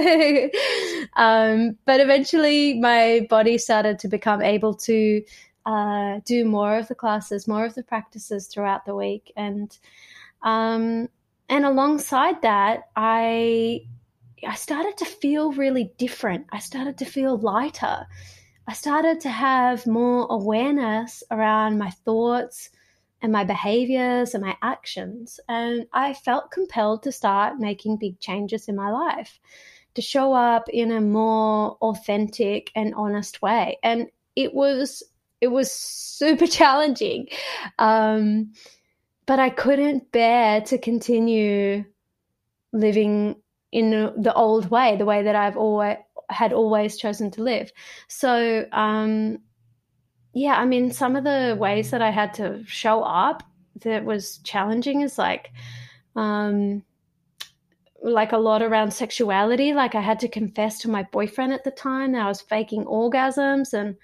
um, 1.16 1.76
but 1.84 2.00
eventually 2.00 2.78
my 2.80 3.26
body 3.28 3.58
started 3.58 3.98
to 4.00 4.08
become 4.08 4.40
able 4.40 4.74
to 4.74 5.22
uh, 5.66 6.20
do 6.24 6.44
more 6.44 6.78
of 6.78 6.88
the 6.88 6.94
classes, 6.94 7.48
more 7.48 7.64
of 7.64 7.74
the 7.74 7.82
practices 7.82 8.46
throughout 8.46 8.86
the 8.86 8.94
week. 8.94 9.32
And 9.36 9.76
um, 10.42 11.08
and 11.48 11.64
alongside 11.64 12.40
that, 12.42 12.88
I 12.96 13.82
I 14.46 14.54
started 14.54 14.96
to 14.98 15.04
feel 15.04 15.52
really 15.52 15.92
different. 15.98 16.46
I 16.50 16.58
started 16.58 16.98
to 16.98 17.04
feel 17.04 17.36
lighter. 17.36 18.06
I 18.66 18.72
started 18.72 19.20
to 19.20 19.30
have 19.30 19.86
more 19.86 20.26
awareness 20.30 21.22
around 21.30 21.78
my 21.78 21.90
thoughts 21.90 22.70
and 23.20 23.32
my 23.32 23.44
behaviors 23.44 24.34
and 24.34 24.44
my 24.44 24.56
actions. 24.62 25.40
And 25.48 25.86
I 25.92 26.14
felt 26.14 26.50
compelled 26.50 27.02
to 27.04 27.12
start 27.12 27.58
making 27.58 27.98
big 27.98 28.20
changes 28.20 28.68
in 28.68 28.76
my 28.76 28.90
life, 28.90 29.38
to 29.94 30.02
show 30.02 30.32
up 30.32 30.68
in 30.68 30.92
a 30.92 31.00
more 31.00 31.76
authentic 31.80 32.70
and 32.74 32.94
honest 32.94 33.42
way. 33.42 33.78
And 33.82 34.08
it 34.36 34.54
was 34.54 35.02
it 35.40 35.48
was 35.48 35.70
super 35.70 36.46
challenging. 36.58 37.28
Um, 37.78 38.52
but 39.26 39.38
I 39.38 39.50
couldn't 39.50 40.12
bear 40.12 40.60
to 40.62 40.78
continue 40.78 41.84
living 42.72 43.36
in 43.74 43.90
the 43.90 44.32
old 44.34 44.70
way, 44.70 44.96
the 44.96 45.04
way 45.04 45.24
that 45.24 45.34
I've 45.34 45.56
always 45.56 45.96
had 46.30 46.52
always 46.52 46.96
chosen 46.96 47.30
to 47.32 47.42
live. 47.42 47.72
So, 48.06 48.66
um, 48.70 49.38
yeah, 50.32 50.54
I 50.54 50.64
mean, 50.64 50.92
some 50.92 51.16
of 51.16 51.24
the 51.24 51.56
ways 51.58 51.90
that 51.90 52.00
I 52.00 52.10
had 52.10 52.32
to 52.34 52.64
show 52.66 53.02
up 53.02 53.42
that 53.82 54.04
was 54.04 54.38
challenging 54.38 55.02
is 55.02 55.18
like, 55.18 55.50
um, 56.14 56.84
like 58.00 58.30
a 58.30 58.38
lot 58.38 58.62
around 58.62 58.92
sexuality. 58.92 59.72
Like 59.74 59.96
I 59.96 60.00
had 60.00 60.20
to 60.20 60.28
confess 60.28 60.78
to 60.80 60.88
my 60.88 61.02
boyfriend 61.10 61.52
at 61.52 61.64
the 61.64 61.72
time 61.72 62.12
that 62.12 62.22
I 62.22 62.28
was 62.28 62.40
faking 62.40 62.84
orgasms 62.84 63.72
and 63.72 63.96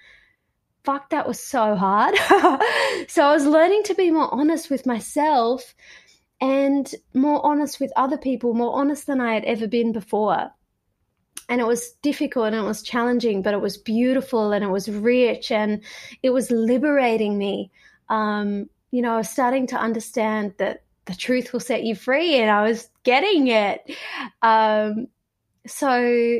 fuck, 0.83 1.11
that 1.11 1.27
was 1.27 1.39
so 1.39 1.75
hard. 1.75 2.15
so 3.07 3.23
I 3.23 3.33
was 3.33 3.45
learning 3.45 3.83
to 3.83 3.95
be 3.95 4.11
more 4.11 4.33
honest 4.33 4.69
with 4.69 4.85
myself 4.85 5.73
and 6.41 6.93
more 7.13 7.45
honest 7.45 7.79
with 7.79 7.93
other 7.95 8.17
people, 8.17 8.53
more 8.53 8.73
honest 8.73 9.07
than 9.07 9.21
I 9.21 9.35
had 9.35 9.45
ever 9.45 9.67
been 9.67 9.91
before 9.93 10.51
and 11.51 11.59
it 11.59 11.67
was 11.67 11.91
difficult 12.01 12.47
and 12.47 12.55
it 12.55 12.61
was 12.61 12.81
challenging, 12.81 13.41
but 13.41 13.53
it 13.53 13.59
was 13.59 13.77
beautiful 13.77 14.53
and 14.53 14.63
it 14.63 14.69
was 14.69 14.89
rich 14.89 15.51
and 15.51 15.83
it 16.23 16.29
was 16.29 16.49
liberating 16.49 17.37
me. 17.37 17.69
Um, 18.07 18.69
you 18.91 19.01
know, 19.01 19.15
I 19.15 19.17
was 19.17 19.29
starting 19.29 19.67
to 19.67 19.75
understand 19.75 20.53
that 20.59 20.83
the 21.05 21.13
truth 21.13 21.51
will 21.51 21.59
set 21.59 21.83
you 21.83 21.93
free, 21.93 22.35
and 22.35 22.49
I 22.49 22.63
was 22.63 22.89
getting 23.03 23.47
it. 23.47 23.81
Um, 24.41 25.07
so 25.67 26.39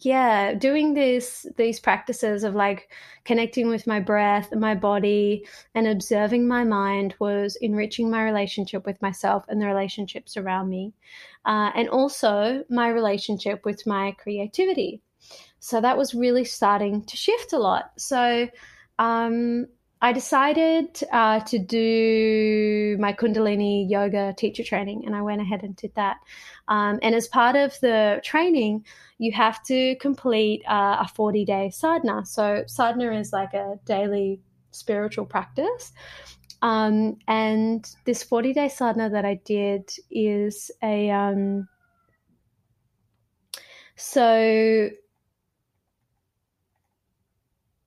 yeah, 0.00 0.54
doing 0.54 0.94
this 0.94 1.46
these 1.56 1.78
practices 1.78 2.44
of 2.44 2.54
like 2.54 2.90
connecting 3.24 3.68
with 3.68 3.86
my 3.86 4.00
breath, 4.00 4.54
my 4.54 4.74
body, 4.74 5.46
and 5.74 5.86
observing 5.86 6.48
my 6.48 6.64
mind 6.64 7.14
was 7.18 7.56
enriching 7.56 8.10
my 8.10 8.24
relationship 8.24 8.86
with 8.86 9.00
myself 9.02 9.44
and 9.48 9.60
the 9.60 9.66
relationships 9.66 10.36
around 10.36 10.68
me, 10.68 10.92
uh, 11.44 11.70
and 11.74 11.88
also 11.88 12.64
my 12.70 12.88
relationship 12.88 13.64
with 13.64 13.86
my 13.86 14.12
creativity. 14.12 15.02
So 15.58 15.80
that 15.80 15.98
was 15.98 16.14
really 16.14 16.44
starting 16.44 17.04
to 17.04 17.16
shift 17.16 17.52
a 17.52 17.58
lot. 17.58 17.92
So 17.98 18.48
um, 18.98 19.66
I 20.02 20.12
decided 20.12 20.98
uh, 21.12 21.40
to 21.40 21.58
do 21.58 22.96
my 22.98 23.12
Kundalini 23.12 23.88
yoga 23.88 24.34
teacher 24.36 24.64
training, 24.64 25.04
and 25.04 25.14
I 25.14 25.20
went 25.20 25.42
ahead 25.42 25.62
and 25.62 25.76
did 25.76 25.94
that. 25.94 26.16
Um, 26.68 26.98
and 27.02 27.14
as 27.14 27.28
part 27.28 27.54
of 27.54 27.78
the 27.80 28.20
training, 28.24 28.86
you 29.18 29.32
have 29.32 29.62
to 29.64 29.96
complete 29.96 30.62
uh, 30.66 30.98
a 31.00 31.08
40 31.14 31.44
day 31.44 31.70
sadhana. 31.70 32.24
So, 32.24 32.64
sadhana 32.66 33.12
is 33.18 33.32
like 33.32 33.52
a 33.52 33.78
daily 33.84 34.40
spiritual 34.70 35.26
practice. 35.26 35.92
Um, 36.62 37.16
and 37.28 37.86
this 38.04 38.22
40 38.22 38.54
day 38.54 38.68
sadhana 38.68 39.10
that 39.10 39.24
I 39.24 39.40
did 39.44 39.90
is 40.10 40.70
a. 40.82 41.10
Um, 41.10 41.68
so 43.96 44.88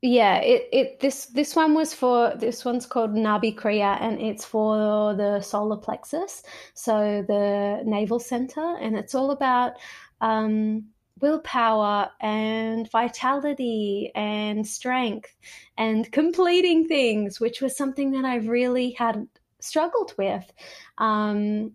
yeah 0.03 0.35
it, 0.39 0.67
it 0.73 0.99
this 0.99 1.27
this 1.27 1.55
one 1.55 1.73
was 1.73 1.93
for 1.93 2.33
this 2.35 2.65
one's 2.65 2.85
called 2.85 3.11
Nabhi 3.11 3.55
Kriya 3.55 3.97
and 4.01 4.19
it's 4.19 4.43
for 4.43 5.15
the 5.15 5.39
solar 5.39 5.77
plexus 5.77 6.43
so 6.73 7.23
the 7.25 7.81
navel 7.85 8.19
center. 8.19 8.75
And 8.81 8.97
it's 8.97 9.15
all 9.15 9.31
about 9.31 9.73
um, 10.19 10.83
willpower 11.21 12.09
and 12.19 12.91
vitality 12.91 14.11
and 14.13 14.67
strength 14.67 15.33
and 15.77 16.11
completing 16.11 16.85
things 16.85 17.39
which 17.39 17.61
was 17.61 17.77
something 17.77 18.11
that 18.11 18.25
i 18.25 18.35
really 18.35 18.91
had 18.91 19.25
struggled 19.61 20.13
with. 20.17 20.51
Um, 20.97 21.71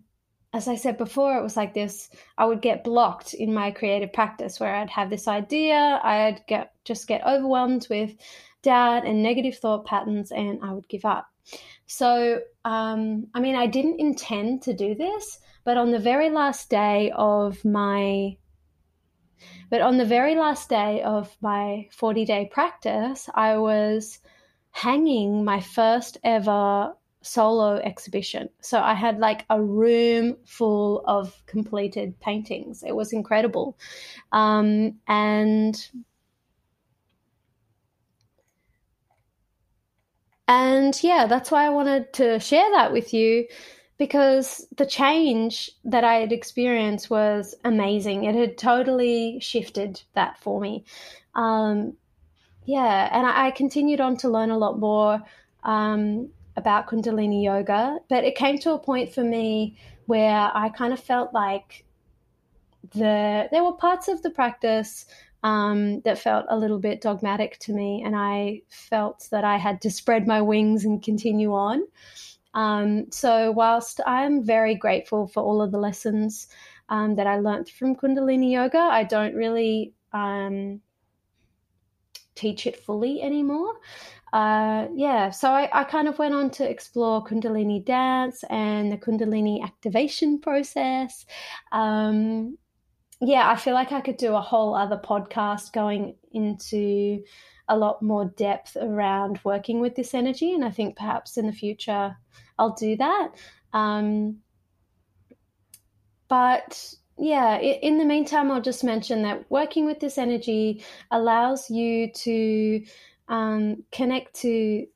as 0.53 0.67
I 0.67 0.75
said 0.75 0.97
before, 0.97 1.37
it 1.37 1.43
was 1.43 1.55
like 1.55 1.73
this 1.73 2.09
I 2.37 2.45
would 2.45 2.61
get 2.61 2.83
blocked 2.83 3.33
in 3.33 3.53
my 3.53 3.71
creative 3.71 4.11
practice 4.11 4.59
where 4.59 4.73
I'd 4.75 4.89
have 4.89 5.09
this 5.09 5.27
idea, 5.27 5.99
I'd 6.03 6.41
get 6.47 6.73
just 6.85 7.07
get 7.07 7.25
overwhelmed 7.25 7.87
with 7.89 8.15
doubt 8.61 9.05
and 9.05 9.21
negative 9.21 9.57
thought 9.57 9.85
patterns, 9.85 10.31
and 10.31 10.59
I 10.63 10.73
would 10.73 10.87
give 10.89 11.05
up. 11.05 11.27
So, 11.85 12.41
um, 12.65 13.27
I 13.33 13.39
mean, 13.39 13.55
I 13.55 13.67
didn't 13.67 13.99
intend 13.99 14.63
to 14.63 14.73
do 14.73 14.95
this, 14.95 15.39
but 15.63 15.77
on 15.77 15.91
the 15.91 15.99
very 15.99 16.29
last 16.29 16.69
day 16.69 17.11
of 17.15 17.63
my 17.63 18.37
but 19.69 19.81
on 19.81 19.97
the 19.97 20.05
very 20.05 20.35
last 20.35 20.67
day 20.67 21.01
of 21.03 21.35
my 21.41 21.87
40 21.91 22.25
day 22.25 22.49
practice, 22.51 23.29
I 23.35 23.57
was 23.57 24.19
hanging 24.71 25.45
my 25.45 25.59
first 25.59 26.17
ever 26.23 26.93
solo 27.21 27.75
exhibition. 27.77 28.49
So 28.61 28.79
I 28.79 28.93
had 28.93 29.19
like 29.19 29.45
a 29.49 29.61
room 29.61 30.37
full 30.45 31.03
of 31.05 31.41
completed 31.45 32.19
paintings. 32.19 32.83
It 32.83 32.95
was 32.95 33.13
incredible. 33.13 33.77
Um, 34.31 34.99
and 35.07 35.89
and 40.47 40.97
yeah, 41.03 41.27
that's 41.27 41.51
why 41.51 41.65
I 41.65 41.69
wanted 41.69 42.11
to 42.13 42.39
share 42.39 42.69
that 42.71 42.91
with 42.91 43.13
you 43.13 43.45
because 43.99 44.65
the 44.77 44.85
change 44.85 45.69
that 45.83 46.03
I 46.03 46.15
had 46.15 46.31
experienced 46.31 47.09
was 47.09 47.53
amazing. 47.65 48.23
It 48.23 48.33
had 48.33 48.57
totally 48.57 49.39
shifted 49.41 50.01
that 50.15 50.39
for 50.39 50.59
me. 50.59 50.85
Um, 51.35 51.93
yeah, 52.65 53.09
and 53.11 53.27
I, 53.27 53.47
I, 53.47 53.51
continued 53.51 54.01
on 54.01 54.17
to 54.17 54.29
learn 54.29 54.49
a 54.51 54.57
lot 54.57 54.79
more 54.79 55.21
um, 55.63 56.29
about 56.59 56.87
Kundalini 56.87 57.43
yoga, 57.43 57.97
but 58.09 58.23
it 58.23 58.35
came 58.35 58.59
to 58.59 58.73
a 58.73 58.79
point 58.79 59.13
for 59.13 59.23
me 59.23 59.77
where 60.05 60.51
I 60.53 60.69
kind 60.69 60.93
of 60.93 60.99
felt 60.99 61.33
like 61.33 61.85
the 62.93 63.47
there 63.51 63.63
were 63.63 63.73
parts 63.73 64.07
of 64.07 64.21
the 64.21 64.29
practice 64.29 65.05
um, 65.43 66.01
that 66.01 66.19
felt 66.19 66.45
a 66.49 66.57
little 66.57 66.79
bit 66.79 67.01
dogmatic 67.01 67.57
to 67.59 67.73
me, 67.73 68.03
and 68.05 68.15
I 68.15 68.61
felt 68.69 69.27
that 69.31 69.43
I 69.43 69.57
had 69.57 69.81
to 69.81 69.91
spread 69.91 70.27
my 70.27 70.41
wings 70.41 70.85
and 70.85 71.01
continue 71.01 71.53
on. 71.53 71.83
Um, 72.53 73.11
so, 73.11 73.51
whilst 73.51 74.01
I'm 74.05 74.43
very 74.43 74.75
grateful 74.75 75.27
for 75.27 75.41
all 75.41 75.61
of 75.61 75.71
the 75.71 75.77
lessons 75.77 76.47
um, 76.89 77.15
that 77.15 77.27
I 77.27 77.39
learned 77.39 77.69
from 77.69 77.95
Kundalini 77.95 78.51
yoga, 78.51 78.79
I 78.79 79.03
don't 79.03 79.35
really 79.35 79.93
um, 80.11 80.81
teach 82.39 82.65
it 82.67 82.83
fully 82.83 83.21
anymore 83.21 83.73
uh, 84.31 84.87
yeah, 84.93 85.31
so 85.31 85.49
I, 85.49 85.69
I 85.73 85.83
kind 85.83 86.07
of 86.07 86.19
went 86.19 86.35
on 86.35 86.51
to 86.51 86.69
explore 86.69 87.23
Kundalini 87.23 87.83
dance 87.83 88.43
and 88.49 88.91
the 88.91 88.97
Kundalini 88.97 89.63
activation 89.63 90.39
process. 90.39 91.25
Um, 91.71 92.57
yeah, 93.21 93.49
I 93.49 93.55
feel 93.55 93.73
like 93.73 93.91
I 93.91 94.01
could 94.01 94.17
do 94.17 94.35
a 94.35 94.41
whole 94.41 94.75
other 94.75 94.97
podcast 95.03 95.73
going 95.73 96.15
into 96.31 97.23
a 97.67 97.77
lot 97.77 98.01
more 98.01 98.25
depth 98.37 98.77
around 98.79 99.39
working 99.43 99.79
with 99.79 99.95
this 99.95 100.13
energy. 100.13 100.53
And 100.53 100.63
I 100.63 100.71
think 100.71 100.95
perhaps 100.95 101.37
in 101.37 101.47
the 101.47 101.51
future 101.51 102.15
I'll 102.57 102.75
do 102.75 102.95
that. 102.97 103.29
Um, 103.73 104.37
but 106.27 106.93
yeah, 107.19 107.57
in 107.57 107.97
the 107.97 108.05
meantime, 108.05 108.49
I'll 108.49 108.61
just 108.61 108.83
mention 108.83 109.23
that 109.23 109.49
working 109.49 109.85
with 109.85 109.99
this 109.99 110.17
energy 110.17 110.83
allows 111.11 111.69
you 111.69 112.11
to 112.11 112.85
um, 113.27 113.83
connect 113.91 114.35
to 114.41 114.87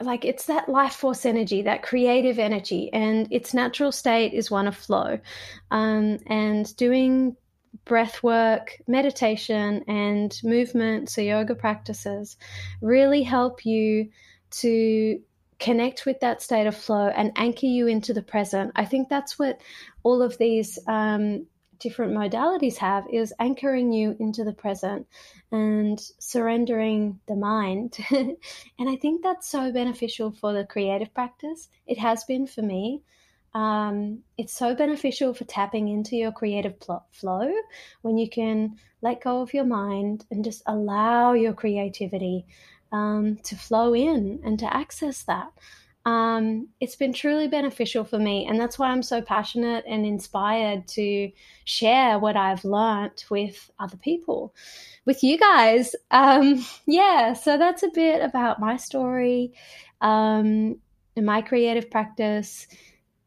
like 0.00 0.26
it's 0.26 0.46
that 0.46 0.68
life 0.68 0.92
force 0.92 1.24
energy, 1.24 1.62
that 1.62 1.82
creative 1.82 2.38
energy, 2.38 2.90
and 2.92 3.28
its 3.30 3.54
natural 3.54 3.92
state 3.92 4.34
is 4.34 4.50
one 4.50 4.66
of 4.66 4.76
flow. 4.76 5.18
Um, 5.70 6.18
and 6.26 6.76
doing 6.76 7.36
breath 7.84 8.22
work, 8.22 8.76
meditation, 8.86 9.84
and 9.86 10.38
movement, 10.42 11.08
so 11.08 11.20
yoga 11.20 11.54
practices, 11.54 12.36
really 12.82 13.22
help 13.22 13.64
you 13.64 14.10
to 14.50 15.20
connect 15.58 16.06
with 16.06 16.20
that 16.20 16.42
state 16.42 16.66
of 16.66 16.76
flow 16.76 17.08
and 17.08 17.32
anchor 17.36 17.66
you 17.66 17.86
into 17.86 18.12
the 18.12 18.22
present. 18.22 18.72
I 18.76 18.84
think 18.84 19.08
that's 19.08 19.38
what 19.38 19.60
all 20.02 20.22
of 20.22 20.36
these 20.38 20.78
um, 20.86 21.46
different 21.78 22.12
modalities 22.12 22.76
have 22.76 23.04
is 23.12 23.32
anchoring 23.38 23.92
you 23.92 24.16
into 24.18 24.44
the 24.44 24.52
present 24.52 25.06
and 25.52 26.00
surrendering 26.18 27.20
the 27.26 27.36
mind. 27.36 27.96
and 28.10 28.88
I 28.88 28.96
think 28.96 29.22
that's 29.22 29.48
so 29.48 29.72
beneficial 29.72 30.30
for 30.30 30.52
the 30.52 30.64
creative 30.64 31.12
practice. 31.14 31.68
It 31.86 31.98
has 31.98 32.24
been 32.24 32.46
for 32.46 32.62
me. 32.62 33.02
Um, 33.54 34.18
it's 34.36 34.52
so 34.52 34.74
beneficial 34.74 35.32
for 35.32 35.44
tapping 35.44 35.88
into 35.88 36.14
your 36.14 36.32
creative 36.32 36.74
flow 37.12 37.50
when 38.02 38.18
you 38.18 38.28
can 38.28 38.76
let 39.00 39.22
go 39.22 39.40
of 39.40 39.54
your 39.54 39.64
mind 39.64 40.26
and 40.30 40.44
just 40.44 40.62
allow 40.66 41.32
your 41.32 41.54
creativity 41.54 42.44
um, 42.92 43.36
to 43.44 43.56
flow 43.56 43.94
in 43.94 44.40
and 44.44 44.58
to 44.58 44.76
access 44.76 45.22
that. 45.24 45.52
Um, 46.06 46.68
it's 46.78 46.94
been 46.94 47.12
truly 47.12 47.48
beneficial 47.48 48.04
for 48.04 48.18
me, 48.18 48.46
and 48.46 48.60
that's 48.60 48.78
why 48.78 48.90
I'm 48.90 49.02
so 49.02 49.20
passionate 49.20 49.84
and 49.88 50.06
inspired 50.06 50.86
to 50.88 51.32
share 51.64 52.20
what 52.20 52.36
I've 52.36 52.64
learnt 52.64 53.24
with 53.28 53.68
other 53.80 53.96
people, 53.96 54.54
with 55.04 55.24
you 55.24 55.36
guys. 55.36 55.96
Um, 56.12 56.64
yeah, 56.86 57.32
so 57.32 57.58
that's 57.58 57.82
a 57.82 57.90
bit 57.92 58.22
about 58.22 58.60
my 58.60 58.76
story 58.76 59.52
um, 60.00 60.76
and 61.16 61.26
my 61.26 61.42
creative 61.42 61.90
practice 61.90 62.68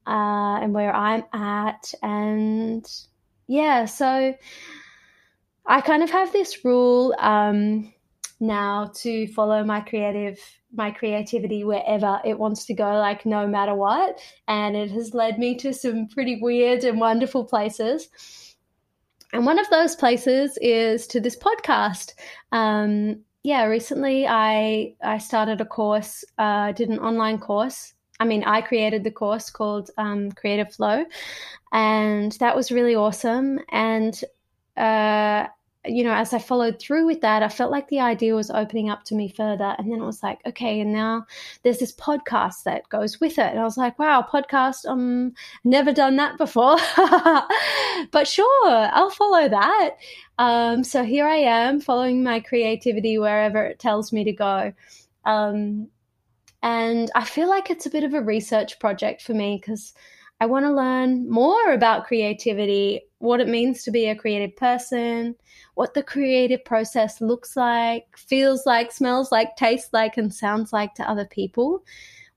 uh, 0.07 0.59
and 0.61 0.73
where 0.73 0.95
I'm 0.95 1.25
at, 1.33 1.93
and 2.01 2.89
yeah, 3.47 3.85
so 3.85 4.33
I 5.65 5.81
kind 5.81 6.01
of 6.01 6.11
have 6.11 6.31
this 6.31 6.63
rule 6.63 7.13
um, 7.19 7.93
now 8.39 8.91
to 8.95 9.27
follow 9.27 9.63
my 9.63 9.81
creative 9.81 10.39
my 10.71 10.91
creativity 10.91 11.63
wherever 11.63 12.21
it 12.23 12.37
wants 12.37 12.65
to 12.65 12.73
go 12.75 12.93
like 12.93 13.25
no 13.25 13.47
matter 13.47 13.73
what. 13.73 14.19
And 14.47 14.75
it 14.75 14.91
has 14.91 15.13
led 15.15 15.39
me 15.39 15.55
to 15.57 15.73
some 15.73 16.07
pretty 16.07 16.39
weird 16.41 16.83
and 16.83 16.99
wonderful 16.99 17.43
places. 17.43 18.07
And 19.33 19.45
one 19.45 19.57
of 19.57 19.69
those 19.69 19.95
places 19.95 20.57
is 20.61 21.07
to 21.07 21.19
this 21.19 21.35
podcast. 21.35 22.13
Um, 22.51 23.23
yeah 23.43 23.63
recently 23.63 24.27
i 24.27 24.93
i 25.01 25.17
started 25.17 25.61
a 25.61 25.65
course 25.65 26.25
uh, 26.37 26.71
did 26.73 26.89
an 26.89 26.99
online 26.99 27.39
course. 27.39 27.93
I 28.19 28.25
mean 28.25 28.43
i 28.43 28.61
created 28.61 29.03
the 29.03 29.11
course 29.11 29.49
called 29.49 29.89
um, 29.97 30.31
creative 30.33 30.73
flow. 30.73 31.05
And 31.71 32.31
that 32.33 32.55
was 32.55 32.71
really 32.71 32.95
awesome. 32.95 33.59
And 33.69 34.19
uh, 34.75 35.47
you 35.85 36.03
know, 36.03 36.13
as 36.13 36.33
I 36.33 36.39
followed 36.39 36.77
through 36.79 37.05
with 37.05 37.21
that, 37.21 37.41
I 37.41 37.47
felt 37.47 37.71
like 37.71 37.87
the 37.87 38.01
idea 38.01 38.35
was 38.35 38.51
opening 38.51 38.89
up 38.89 39.05
to 39.05 39.15
me 39.15 39.29
further. 39.29 39.75
And 39.77 39.89
then 39.89 40.01
it 40.01 40.05
was 40.05 40.21
like, 40.21 40.39
okay, 40.45 40.81
and 40.81 40.91
now 40.91 41.25
there's 41.63 41.79
this 41.79 41.95
podcast 41.95 42.63
that 42.63 42.89
goes 42.89 43.21
with 43.21 43.39
it. 43.39 43.51
And 43.51 43.59
I 43.59 43.63
was 43.63 43.77
like, 43.77 43.97
wow, 43.97 44.25
podcast, 44.29 44.85
um, 44.85 45.33
never 45.63 45.93
done 45.93 46.17
that 46.17 46.37
before. 46.37 46.75
but 48.11 48.27
sure, 48.27 48.67
I'll 48.67 49.09
follow 49.09 49.47
that. 49.47 49.95
Um, 50.37 50.83
so 50.83 51.03
here 51.03 51.25
I 51.25 51.37
am 51.37 51.79
following 51.79 52.23
my 52.23 52.41
creativity 52.41 53.17
wherever 53.17 53.63
it 53.65 53.79
tells 53.79 54.11
me 54.11 54.25
to 54.25 54.33
go. 54.33 54.73
Um, 55.23 55.87
and 56.61 57.09
I 57.15 57.23
feel 57.23 57.47
like 57.47 57.69
it's 57.69 57.85
a 57.85 57.89
bit 57.89 58.03
of 58.03 58.13
a 58.13 58.21
research 58.21 58.79
project 58.79 59.21
for 59.21 59.33
me 59.33 59.57
because 59.61 59.93
I 60.41 60.45
want 60.45 60.65
to 60.65 60.71
learn 60.71 61.29
more 61.29 61.73
about 61.73 62.07
creativity, 62.07 63.01
what 63.17 63.41
it 63.41 63.47
means 63.47 63.83
to 63.83 63.91
be 63.91 64.07
a 64.07 64.15
creative 64.15 64.55
person, 64.55 65.35
what 65.75 65.93
the 65.93 66.03
creative 66.03 66.63
process 66.63 67.19
looks 67.19 67.57
like, 67.57 68.05
feels 68.17 68.65
like, 68.65 68.91
smells 68.91 69.31
like, 69.31 69.55
tastes 69.57 69.91
like, 69.91 70.17
and 70.17 70.33
sounds 70.33 70.71
like 70.71 70.95
to 70.95 71.09
other 71.09 71.25
people. 71.25 71.83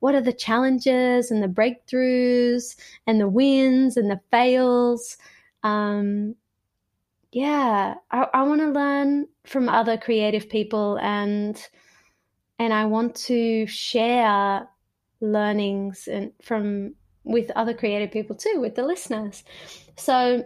What 0.01 0.17
are 0.17 0.21
the 0.21 0.33
challenges 0.33 1.31
and 1.31 1.41
the 1.41 1.47
breakthroughs 1.47 2.75
and 3.07 3.21
the 3.21 3.29
wins 3.29 3.97
and 3.97 4.11
the 4.11 4.21
fails? 4.33 5.17
Um, 5.62 6.35
yeah, 7.31 7.95
I, 8.11 8.27
I 8.35 8.43
want 8.43 8.61
to 8.62 8.71
learn 8.71 9.29
from 9.45 9.69
other 9.69 9.97
creative 9.97 10.49
people 10.49 10.99
and 11.01 11.57
and 12.59 12.73
I 12.73 12.85
want 12.85 13.15
to 13.27 13.67
share 13.67 14.69
learnings 15.21 16.09
and 16.09 16.33
from 16.43 16.95
with 17.24 17.50
other 17.52 17.74
creative 17.74 18.11
people 18.11 18.37
too, 18.37 18.58
with 18.61 18.74
the 18.74 18.85
listeners. 18.85 19.44
So 19.96 20.44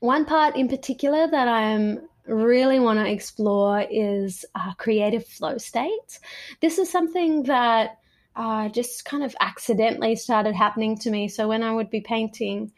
one 0.00 0.24
part 0.24 0.56
in 0.56 0.68
particular 0.68 1.28
that 1.30 1.48
I'm 1.48 2.00
really 2.26 2.80
want 2.80 2.98
to 2.98 3.10
explore 3.10 3.86
is 3.90 4.44
uh, 4.54 4.74
creative 4.74 5.26
flow 5.26 5.58
states. 5.58 6.18
This 6.60 6.78
is 6.78 6.90
something 6.90 7.44
that 7.44 7.98
uh, 8.34 8.68
just 8.68 9.04
kind 9.04 9.22
of 9.22 9.34
accidentally 9.40 10.16
started 10.16 10.54
happening 10.54 10.98
to 10.98 11.10
me. 11.10 11.28
So 11.28 11.48
when 11.48 11.62
I 11.62 11.72
would 11.72 11.90
be 11.90 12.00
painting, 12.00 12.72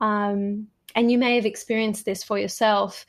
um, 0.00 0.68
and 0.94 1.10
you 1.10 1.18
may 1.18 1.36
have 1.36 1.46
experienced 1.46 2.04
this 2.04 2.22
for 2.22 2.38
yourself, 2.38 3.06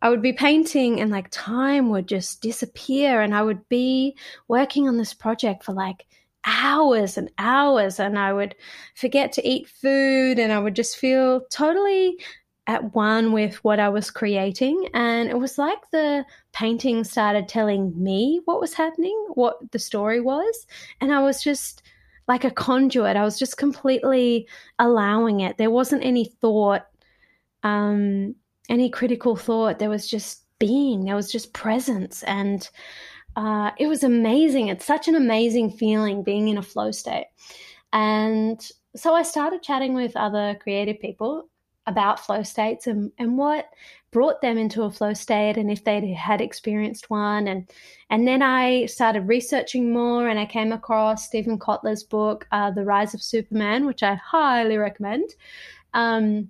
I 0.00 0.10
would 0.10 0.22
be 0.22 0.32
painting 0.32 1.00
and 1.00 1.10
like 1.10 1.28
time 1.30 1.88
would 1.90 2.06
just 2.06 2.40
disappear, 2.40 3.20
and 3.20 3.34
I 3.34 3.42
would 3.42 3.68
be 3.68 4.16
working 4.46 4.88
on 4.88 4.96
this 4.96 5.14
project 5.14 5.64
for 5.64 5.72
like 5.72 6.06
hours 6.44 7.16
and 7.16 7.30
hours, 7.38 7.98
and 7.98 8.18
I 8.18 8.32
would 8.32 8.54
forget 8.94 9.32
to 9.32 9.48
eat 9.48 9.68
food, 9.68 10.38
and 10.38 10.52
I 10.52 10.58
would 10.58 10.76
just 10.76 10.96
feel 10.96 11.42
totally 11.50 12.18
at 12.66 12.94
one 12.94 13.32
with 13.32 13.62
what 13.62 13.78
I 13.78 13.88
was 13.88 14.10
creating. 14.10 14.88
And 14.92 15.28
it 15.28 15.38
was 15.38 15.56
like 15.58 15.78
the 15.92 16.24
painting 16.52 17.04
started 17.04 17.48
telling 17.48 17.92
me 18.02 18.40
what 18.44 18.60
was 18.60 18.74
happening, 18.74 19.16
what 19.34 19.58
the 19.70 19.78
story 19.78 20.20
was. 20.20 20.66
And 21.00 21.12
I 21.12 21.22
was 21.22 21.42
just 21.42 21.82
like 22.26 22.44
a 22.44 22.50
conduit. 22.50 23.16
I 23.16 23.22
was 23.22 23.38
just 23.38 23.56
completely 23.56 24.48
allowing 24.80 25.40
it. 25.40 25.58
There 25.58 25.70
wasn't 25.70 26.04
any 26.04 26.24
thought, 26.24 26.86
um, 27.62 28.34
any 28.68 28.90
critical 28.90 29.36
thought. 29.36 29.78
There 29.78 29.90
was 29.90 30.08
just 30.08 30.42
being, 30.58 31.04
there 31.04 31.14
was 31.14 31.30
just 31.30 31.52
presence. 31.52 32.24
And 32.24 32.68
uh, 33.36 33.70
it 33.78 33.86
was 33.86 34.02
amazing. 34.02 34.68
It's 34.68 34.84
such 34.84 35.08
an 35.08 35.14
amazing 35.14 35.70
feeling 35.70 36.22
being 36.22 36.48
in 36.48 36.58
a 36.58 36.62
flow 36.62 36.90
state. 36.90 37.26
And 37.92 38.66
so 38.96 39.14
I 39.14 39.22
started 39.22 39.62
chatting 39.62 39.94
with 39.94 40.16
other 40.16 40.56
creative 40.60 40.98
people 41.00 41.48
about 41.86 42.18
flow 42.18 42.42
states 42.42 42.86
and, 42.86 43.12
and 43.18 43.38
what 43.38 43.68
brought 44.10 44.40
them 44.40 44.56
into 44.56 44.82
a 44.82 44.90
flow 44.90 45.12
state 45.12 45.56
and 45.56 45.70
if 45.70 45.84
they 45.84 46.12
had 46.12 46.40
experienced 46.40 47.10
one 47.10 47.46
and 47.46 47.70
and 48.10 48.26
then 48.26 48.42
I 48.42 48.86
started 48.86 49.28
researching 49.28 49.92
more 49.92 50.26
and 50.26 50.38
I 50.38 50.46
came 50.46 50.72
across 50.72 51.26
Steven 51.26 51.58
Kotler's 51.58 52.02
book 52.02 52.48
uh, 52.50 52.70
The 52.70 52.84
Rise 52.84 53.14
of 53.14 53.22
Superman 53.22 53.86
which 53.86 54.02
I 54.02 54.14
highly 54.14 54.78
recommend 54.78 55.30
um, 55.94 56.48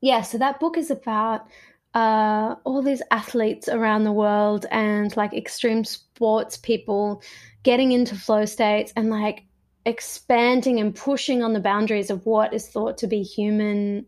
yeah 0.00 0.20
so 0.20 0.36
that 0.36 0.60
book 0.60 0.76
is 0.76 0.90
about 0.90 1.46
uh, 1.94 2.56
all 2.64 2.82
these 2.82 3.02
athletes 3.10 3.68
around 3.68 4.04
the 4.04 4.12
world 4.12 4.66
and 4.70 5.14
like 5.16 5.34
extreme 5.34 5.84
sports 5.84 6.56
people 6.56 7.22
getting 7.62 7.92
into 7.92 8.14
flow 8.14 8.44
states 8.44 8.92
and 8.96 9.10
like 9.10 9.44
expanding 9.84 10.80
and 10.80 10.94
pushing 10.94 11.42
on 11.42 11.52
the 11.52 11.60
boundaries 11.60 12.10
of 12.10 12.24
what 12.24 12.54
is 12.54 12.68
thought 12.68 12.98
to 12.98 13.06
be 13.06 13.22
humanly 13.22 14.06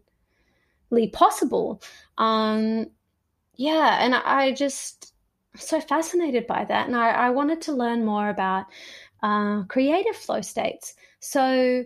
possible. 1.13 1.83
Um, 2.17 2.87
yeah, 3.57 3.99
and 4.01 4.15
I 4.15 4.53
just 4.53 5.13
so 5.57 5.81
fascinated 5.81 6.47
by 6.47 6.65
that, 6.65 6.87
and 6.87 6.97
I, 6.97 7.11
I 7.11 7.31
wanted 7.31 7.61
to 7.63 7.73
learn 7.73 8.05
more 8.05 8.29
about 8.29 8.67
uh, 9.23 9.63
creative 9.65 10.17
flow 10.17 10.41
states. 10.41 10.95
So, 11.21 11.85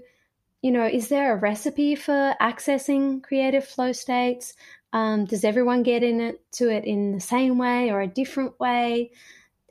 you 0.62 0.70
know, 0.70 0.86
is 0.86 1.08
there 1.08 1.34
a 1.34 1.40
recipe 1.40 1.94
for 1.94 2.34
accessing 2.40 3.22
creative 3.22 3.64
flow 3.64 3.92
states? 3.92 4.54
Um, 4.92 5.26
does 5.26 5.44
everyone 5.44 5.82
get 5.82 6.02
in 6.02 6.20
it 6.20 6.40
in 6.84 7.12
the 7.12 7.20
same 7.20 7.58
way 7.58 7.90
or 7.90 8.00
a 8.00 8.06
different 8.06 8.58
way? 8.58 9.10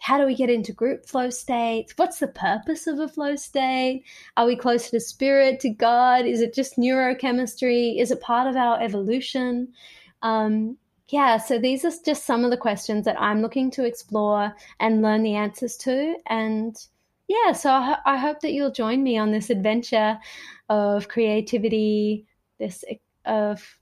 how 0.02 0.18
do 0.18 0.26
we 0.26 0.36
get 0.36 0.50
into 0.50 0.72
group 0.72 1.06
flow 1.06 1.30
states? 1.30 1.94
What's 1.96 2.20
the 2.20 2.28
purpose 2.28 2.88
of 2.88 3.00
a 3.00 3.08
flow 3.08 3.36
state? 3.36 4.04
Are 4.36 4.46
we 4.46 4.56
closer 4.56 4.92
to 4.92 5.00
spirit, 5.00 5.60
to 5.62 5.70
God? 5.70 6.26
Is 6.26 6.42
it 6.42 6.54
just 6.54 6.78
neurochemistry? 6.78 8.00
Is 8.00 8.12
it 8.12 8.22
part 8.22 8.48
of 8.48 8.56
our 8.56 8.82
evolution? 8.82 9.70
Um, 10.22 10.78
yeah, 11.10 11.38
so 11.38 11.58
these 11.58 11.84
are 11.86 11.92
just 12.06 12.26
some 12.26 12.44
of 12.44 12.52
the 12.52 12.58
questions 12.58 13.06
that 13.06 13.20
I'm 13.20 13.42
looking 13.42 13.72
to 13.72 13.86
explore 13.86 14.56
and 14.80 15.02
learn 15.02 15.24
the 15.24 15.36
answers 15.36 15.78
to. 15.78 16.16
And 16.28 16.76
yeah, 17.28 17.54
so 17.54 17.72
I, 17.72 17.98
I 18.06 18.18
hope 18.18 18.42
that 18.42 18.54
you'll 18.54 18.72
join 18.72 19.04
me 19.04 19.18
on 19.18 19.32
this 19.32 19.50
adventure 19.50 20.20
of 20.70 21.08
creativity, 21.08 22.28
this 22.60 22.84
of 23.26 23.78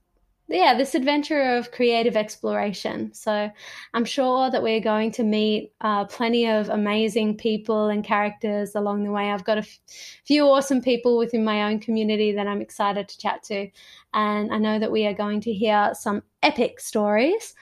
yeah, 0.48 0.78
this 0.78 0.94
adventure 0.94 1.56
of 1.56 1.72
creative 1.72 2.16
exploration. 2.16 3.12
So 3.14 3.50
I'm 3.94 4.06
sure 4.06 4.52
that 4.52 4.62
we're 4.62 4.80
going 4.80 5.12
to 5.14 5.24
meet 5.24 5.74
uh, 5.82 6.06
plenty 6.06 6.48
of 6.48 6.70
amazing 6.70 7.38
people 7.38 7.88
and 7.88 8.04
characters 8.04 8.76
along 8.76 9.04
the 9.04 9.12
way. 9.12 9.32
I've 9.32 9.44
got 9.44 9.58
a 9.58 9.62
f- 9.62 9.80
few 10.24 10.44
awesome 10.46 10.82
people 10.82 11.18
within 11.18 11.44
my 11.44 11.64
own 11.64 11.80
community 11.80 12.32
that 12.34 12.46
I'm 12.46 12.62
excited 12.62 13.08
to 13.08 13.18
chat 13.18 13.42
to. 13.44 13.70
And 14.14 14.54
I 14.54 14.60
know 14.60 14.78
that 14.78 14.92
we 14.92 15.08
are 15.08 15.14
going 15.14 15.42
to 15.42 15.54
hear 15.54 15.92
some 15.94 16.22
epic 16.44 16.80
stories. 16.80 17.56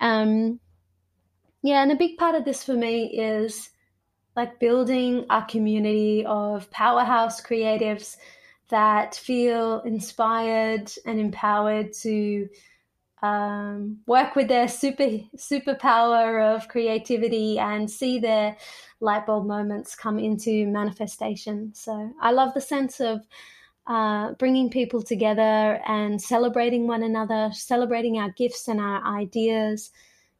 Um, 0.00 0.60
yeah, 1.62 1.82
and 1.82 1.92
a 1.92 1.96
big 1.96 2.16
part 2.16 2.34
of 2.34 2.46
this 2.46 2.64
for 2.64 2.72
me 2.72 3.04
is 3.18 3.68
like 4.34 4.58
building 4.58 5.26
a 5.28 5.44
community 5.44 6.24
of 6.24 6.70
powerhouse 6.70 7.42
creatives 7.42 8.16
that 8.70 9.14
feel 9.14 9.80
inspired 9.82 10.90
and 11.04 11.20
empowered 11.20 11.92
to 12.02 12.48
um, 13.22 13.98
work 14.06 14.34
with 14.34 14.48
their 14.48 14.68
super 14.68 15.08
superpower 15.36 16.56
of 16.56 16.68
creativity 16.68 17.58
and 17.58 17.90
see 17.90 18.18
their 18.18 18.56
light 19.00 19.26
bulb 19.26 19.46
moments 19.46 19.94
come 19.94 20.18
into 20.18 20.66
manifestation. 20.66 21.72
So 21.74 22.12
I 22.20 22.32
love 22.32 22.54
the 22.54 22.60
sense 22.60 23.00
of 23.00 23.26
uh, 23.86 24.32
bringing 24.34 24.70
people 24.70 25.02
together 25.02 25.80
and 25.86 26.20
celebrating 26.20 26.86
one 26.86 27.02
another, 27.02 27.50
celebrating 27.52 28.18
our 28.18 28.30
gifts 28.30 28.68
and 28.68 28.80
our 28.80 29.04
ideas. 29.04 29.90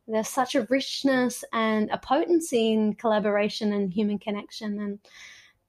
There's 0.07 0.29
such 0.29 0.55
a 0.55 0.67
richness 0.71 1.45
and 1.53 1.91
a 1.91 1.99
potency 1.99 2.73
in 2.73 2.95
collaboration 2.95 3.73
and 3.73 3.93
human 3.93 4.19
connection, 4.19 4.81
and 4.81 4.99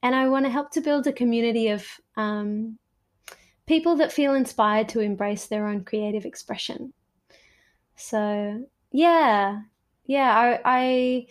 and 0.02 0.14
I 0.14 0.28
want 0.28 0.44
to 0.46 0.50
help 0.50 0.70
to 0.72 0.80
build 0.80 1.06
a 1.06 1.12
community 1.12 1.68
of 1.68 1.86
um, 2.16 2.78
people 3.66 3.96
that 3.96 4.12
feel 4.12 4.34
inspired 4.34 4.88
to 4.90 5.00
embrace 5.00 5.46
their 5.46 5.66
own 5.66 5.84
creative 5.84 6.24
expression. 6.24 6.92
So 7.96 8.66
yeah, 8.90 9.60
yeah, 10.06 10.36
I, 10.36 10.60
I, 10.64 11.26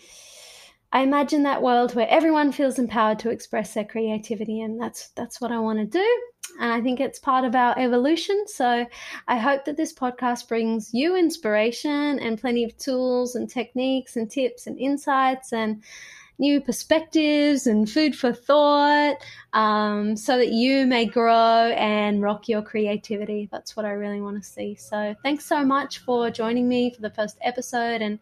I 0.94 1.04
imagine 1.04 1.44
that 1.44 1.62
world 1.62 1.94
where 1.94 2.10
everyone 2.10 2.52
feels 2.52 2.80
empowered 2.80 3.20
to 3.20 3.30
express 3.30 3.74
their 3.74 3.86
creativity, 3.86 4.62
and 4.62 4.82
that's 4.82 5.10
that's 5.10 5.40
what 5.40 5.52
I 5.52 5.60
want 5.60 5.80
to 5.80 5.86
do. 5.86 6.22
And 6.60 6.72
I 6.72 6.82
think 6.82 7.00
it's 7.00 7.20
part 7.20 7.46
of 7.46 7.56
our 7.56 7.78
evolution. 7.78 8.44
So 8.48 8.86
I 9.28 9.38
hope 9.38 9.66
that 9.66 9.78
this 9.78 9.94
podcast 9.94 10.48
brings 10.48 10.94
you 10.94 11.16
inspiration 11.16 12.20
and 12.20 12.40
plenty 12.40 12.64
of 12.64 12.78
tools 12.78 13.36
and 13.36 13.50
techniques 13.50 14.18
and 14.18 14.30
tips 14.30 14.68
and 14.68 14.78
insights 14.78 15.54
and 15.54 15.82
new 16.42 16.60
perspectives 16.60 17.68
and 17.68 17.90
food 17.90 18.16
for 18.16 18.34
thought 18.34 19.16
um, 19.54 20.18
so 20.18 20.38
that 20.38 20.52
you 20.52 20.88
may 20.88 21.06
grow 21.06 21.72
and 21.78 22.22
rock 22.22 22.50
your 22.50 22.64
creativity. 22.64 23.48
That's 23.52 23.78
what 23.78 23.86
I 23.86 23.92
really 23.92 24.20
want 24.20 24.44
to 24.44 24.50
see. 24.50 24.76
So, 24.76 25.16
thanks 25.24 25.46
so 25.46 25.64
much 25.64 26.00
for 26.00 26.32
joining 26.32 26.68
me 26.68 26.94
for 26.94 27.02
the 27.02 27.12
first 27.12 27.38
episode 27.42 28.02
and 28.02 28.20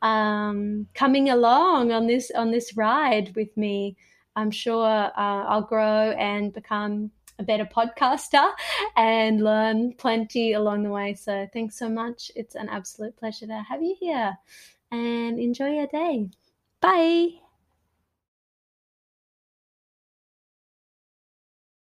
um, 0.00 0.88
coming 0.94 1.28
along 1.28 1.92
on 1.92 2.06
this 2.06 2.32
on 2.34 2.50
this 2.50 2.76
ride 2.76 3.36
with 3.36 3.54
me. 3.56 3.96
I'm 4.34 4.50
sure 4.50 4.86
uh, 4.86 5.12
I'll 5.16 5.62
grow 5.62 6.12
and 6.12 6.52
become 6.52 7.10
a 7.38 7.42
better 7.42 7.66
podcaster 7.66 8.50
and 8.96 9.44
learn 9.44 9.92
plenty 9.92 10.54
along 10.54 10.84
the 10.84 10.90
way. 10.90 11.14
So, 11.14 11.46
thanks 11.52 11.78
so 11.78 11.88
much. 11.90 12.32
It's 12.34 12.54
an 12.54 12.68
absolute 12.70 13.16
pleasure 13.16 13.46
to 13.46 13.62
have 13.68 13.82
you 13.82 13.94
here 14.00 14.36
and 14.90 15.38
enjoy 15.38 15.74
your 15.74 15.86
day. 15.86 16.30
Bye. 16.80 17.47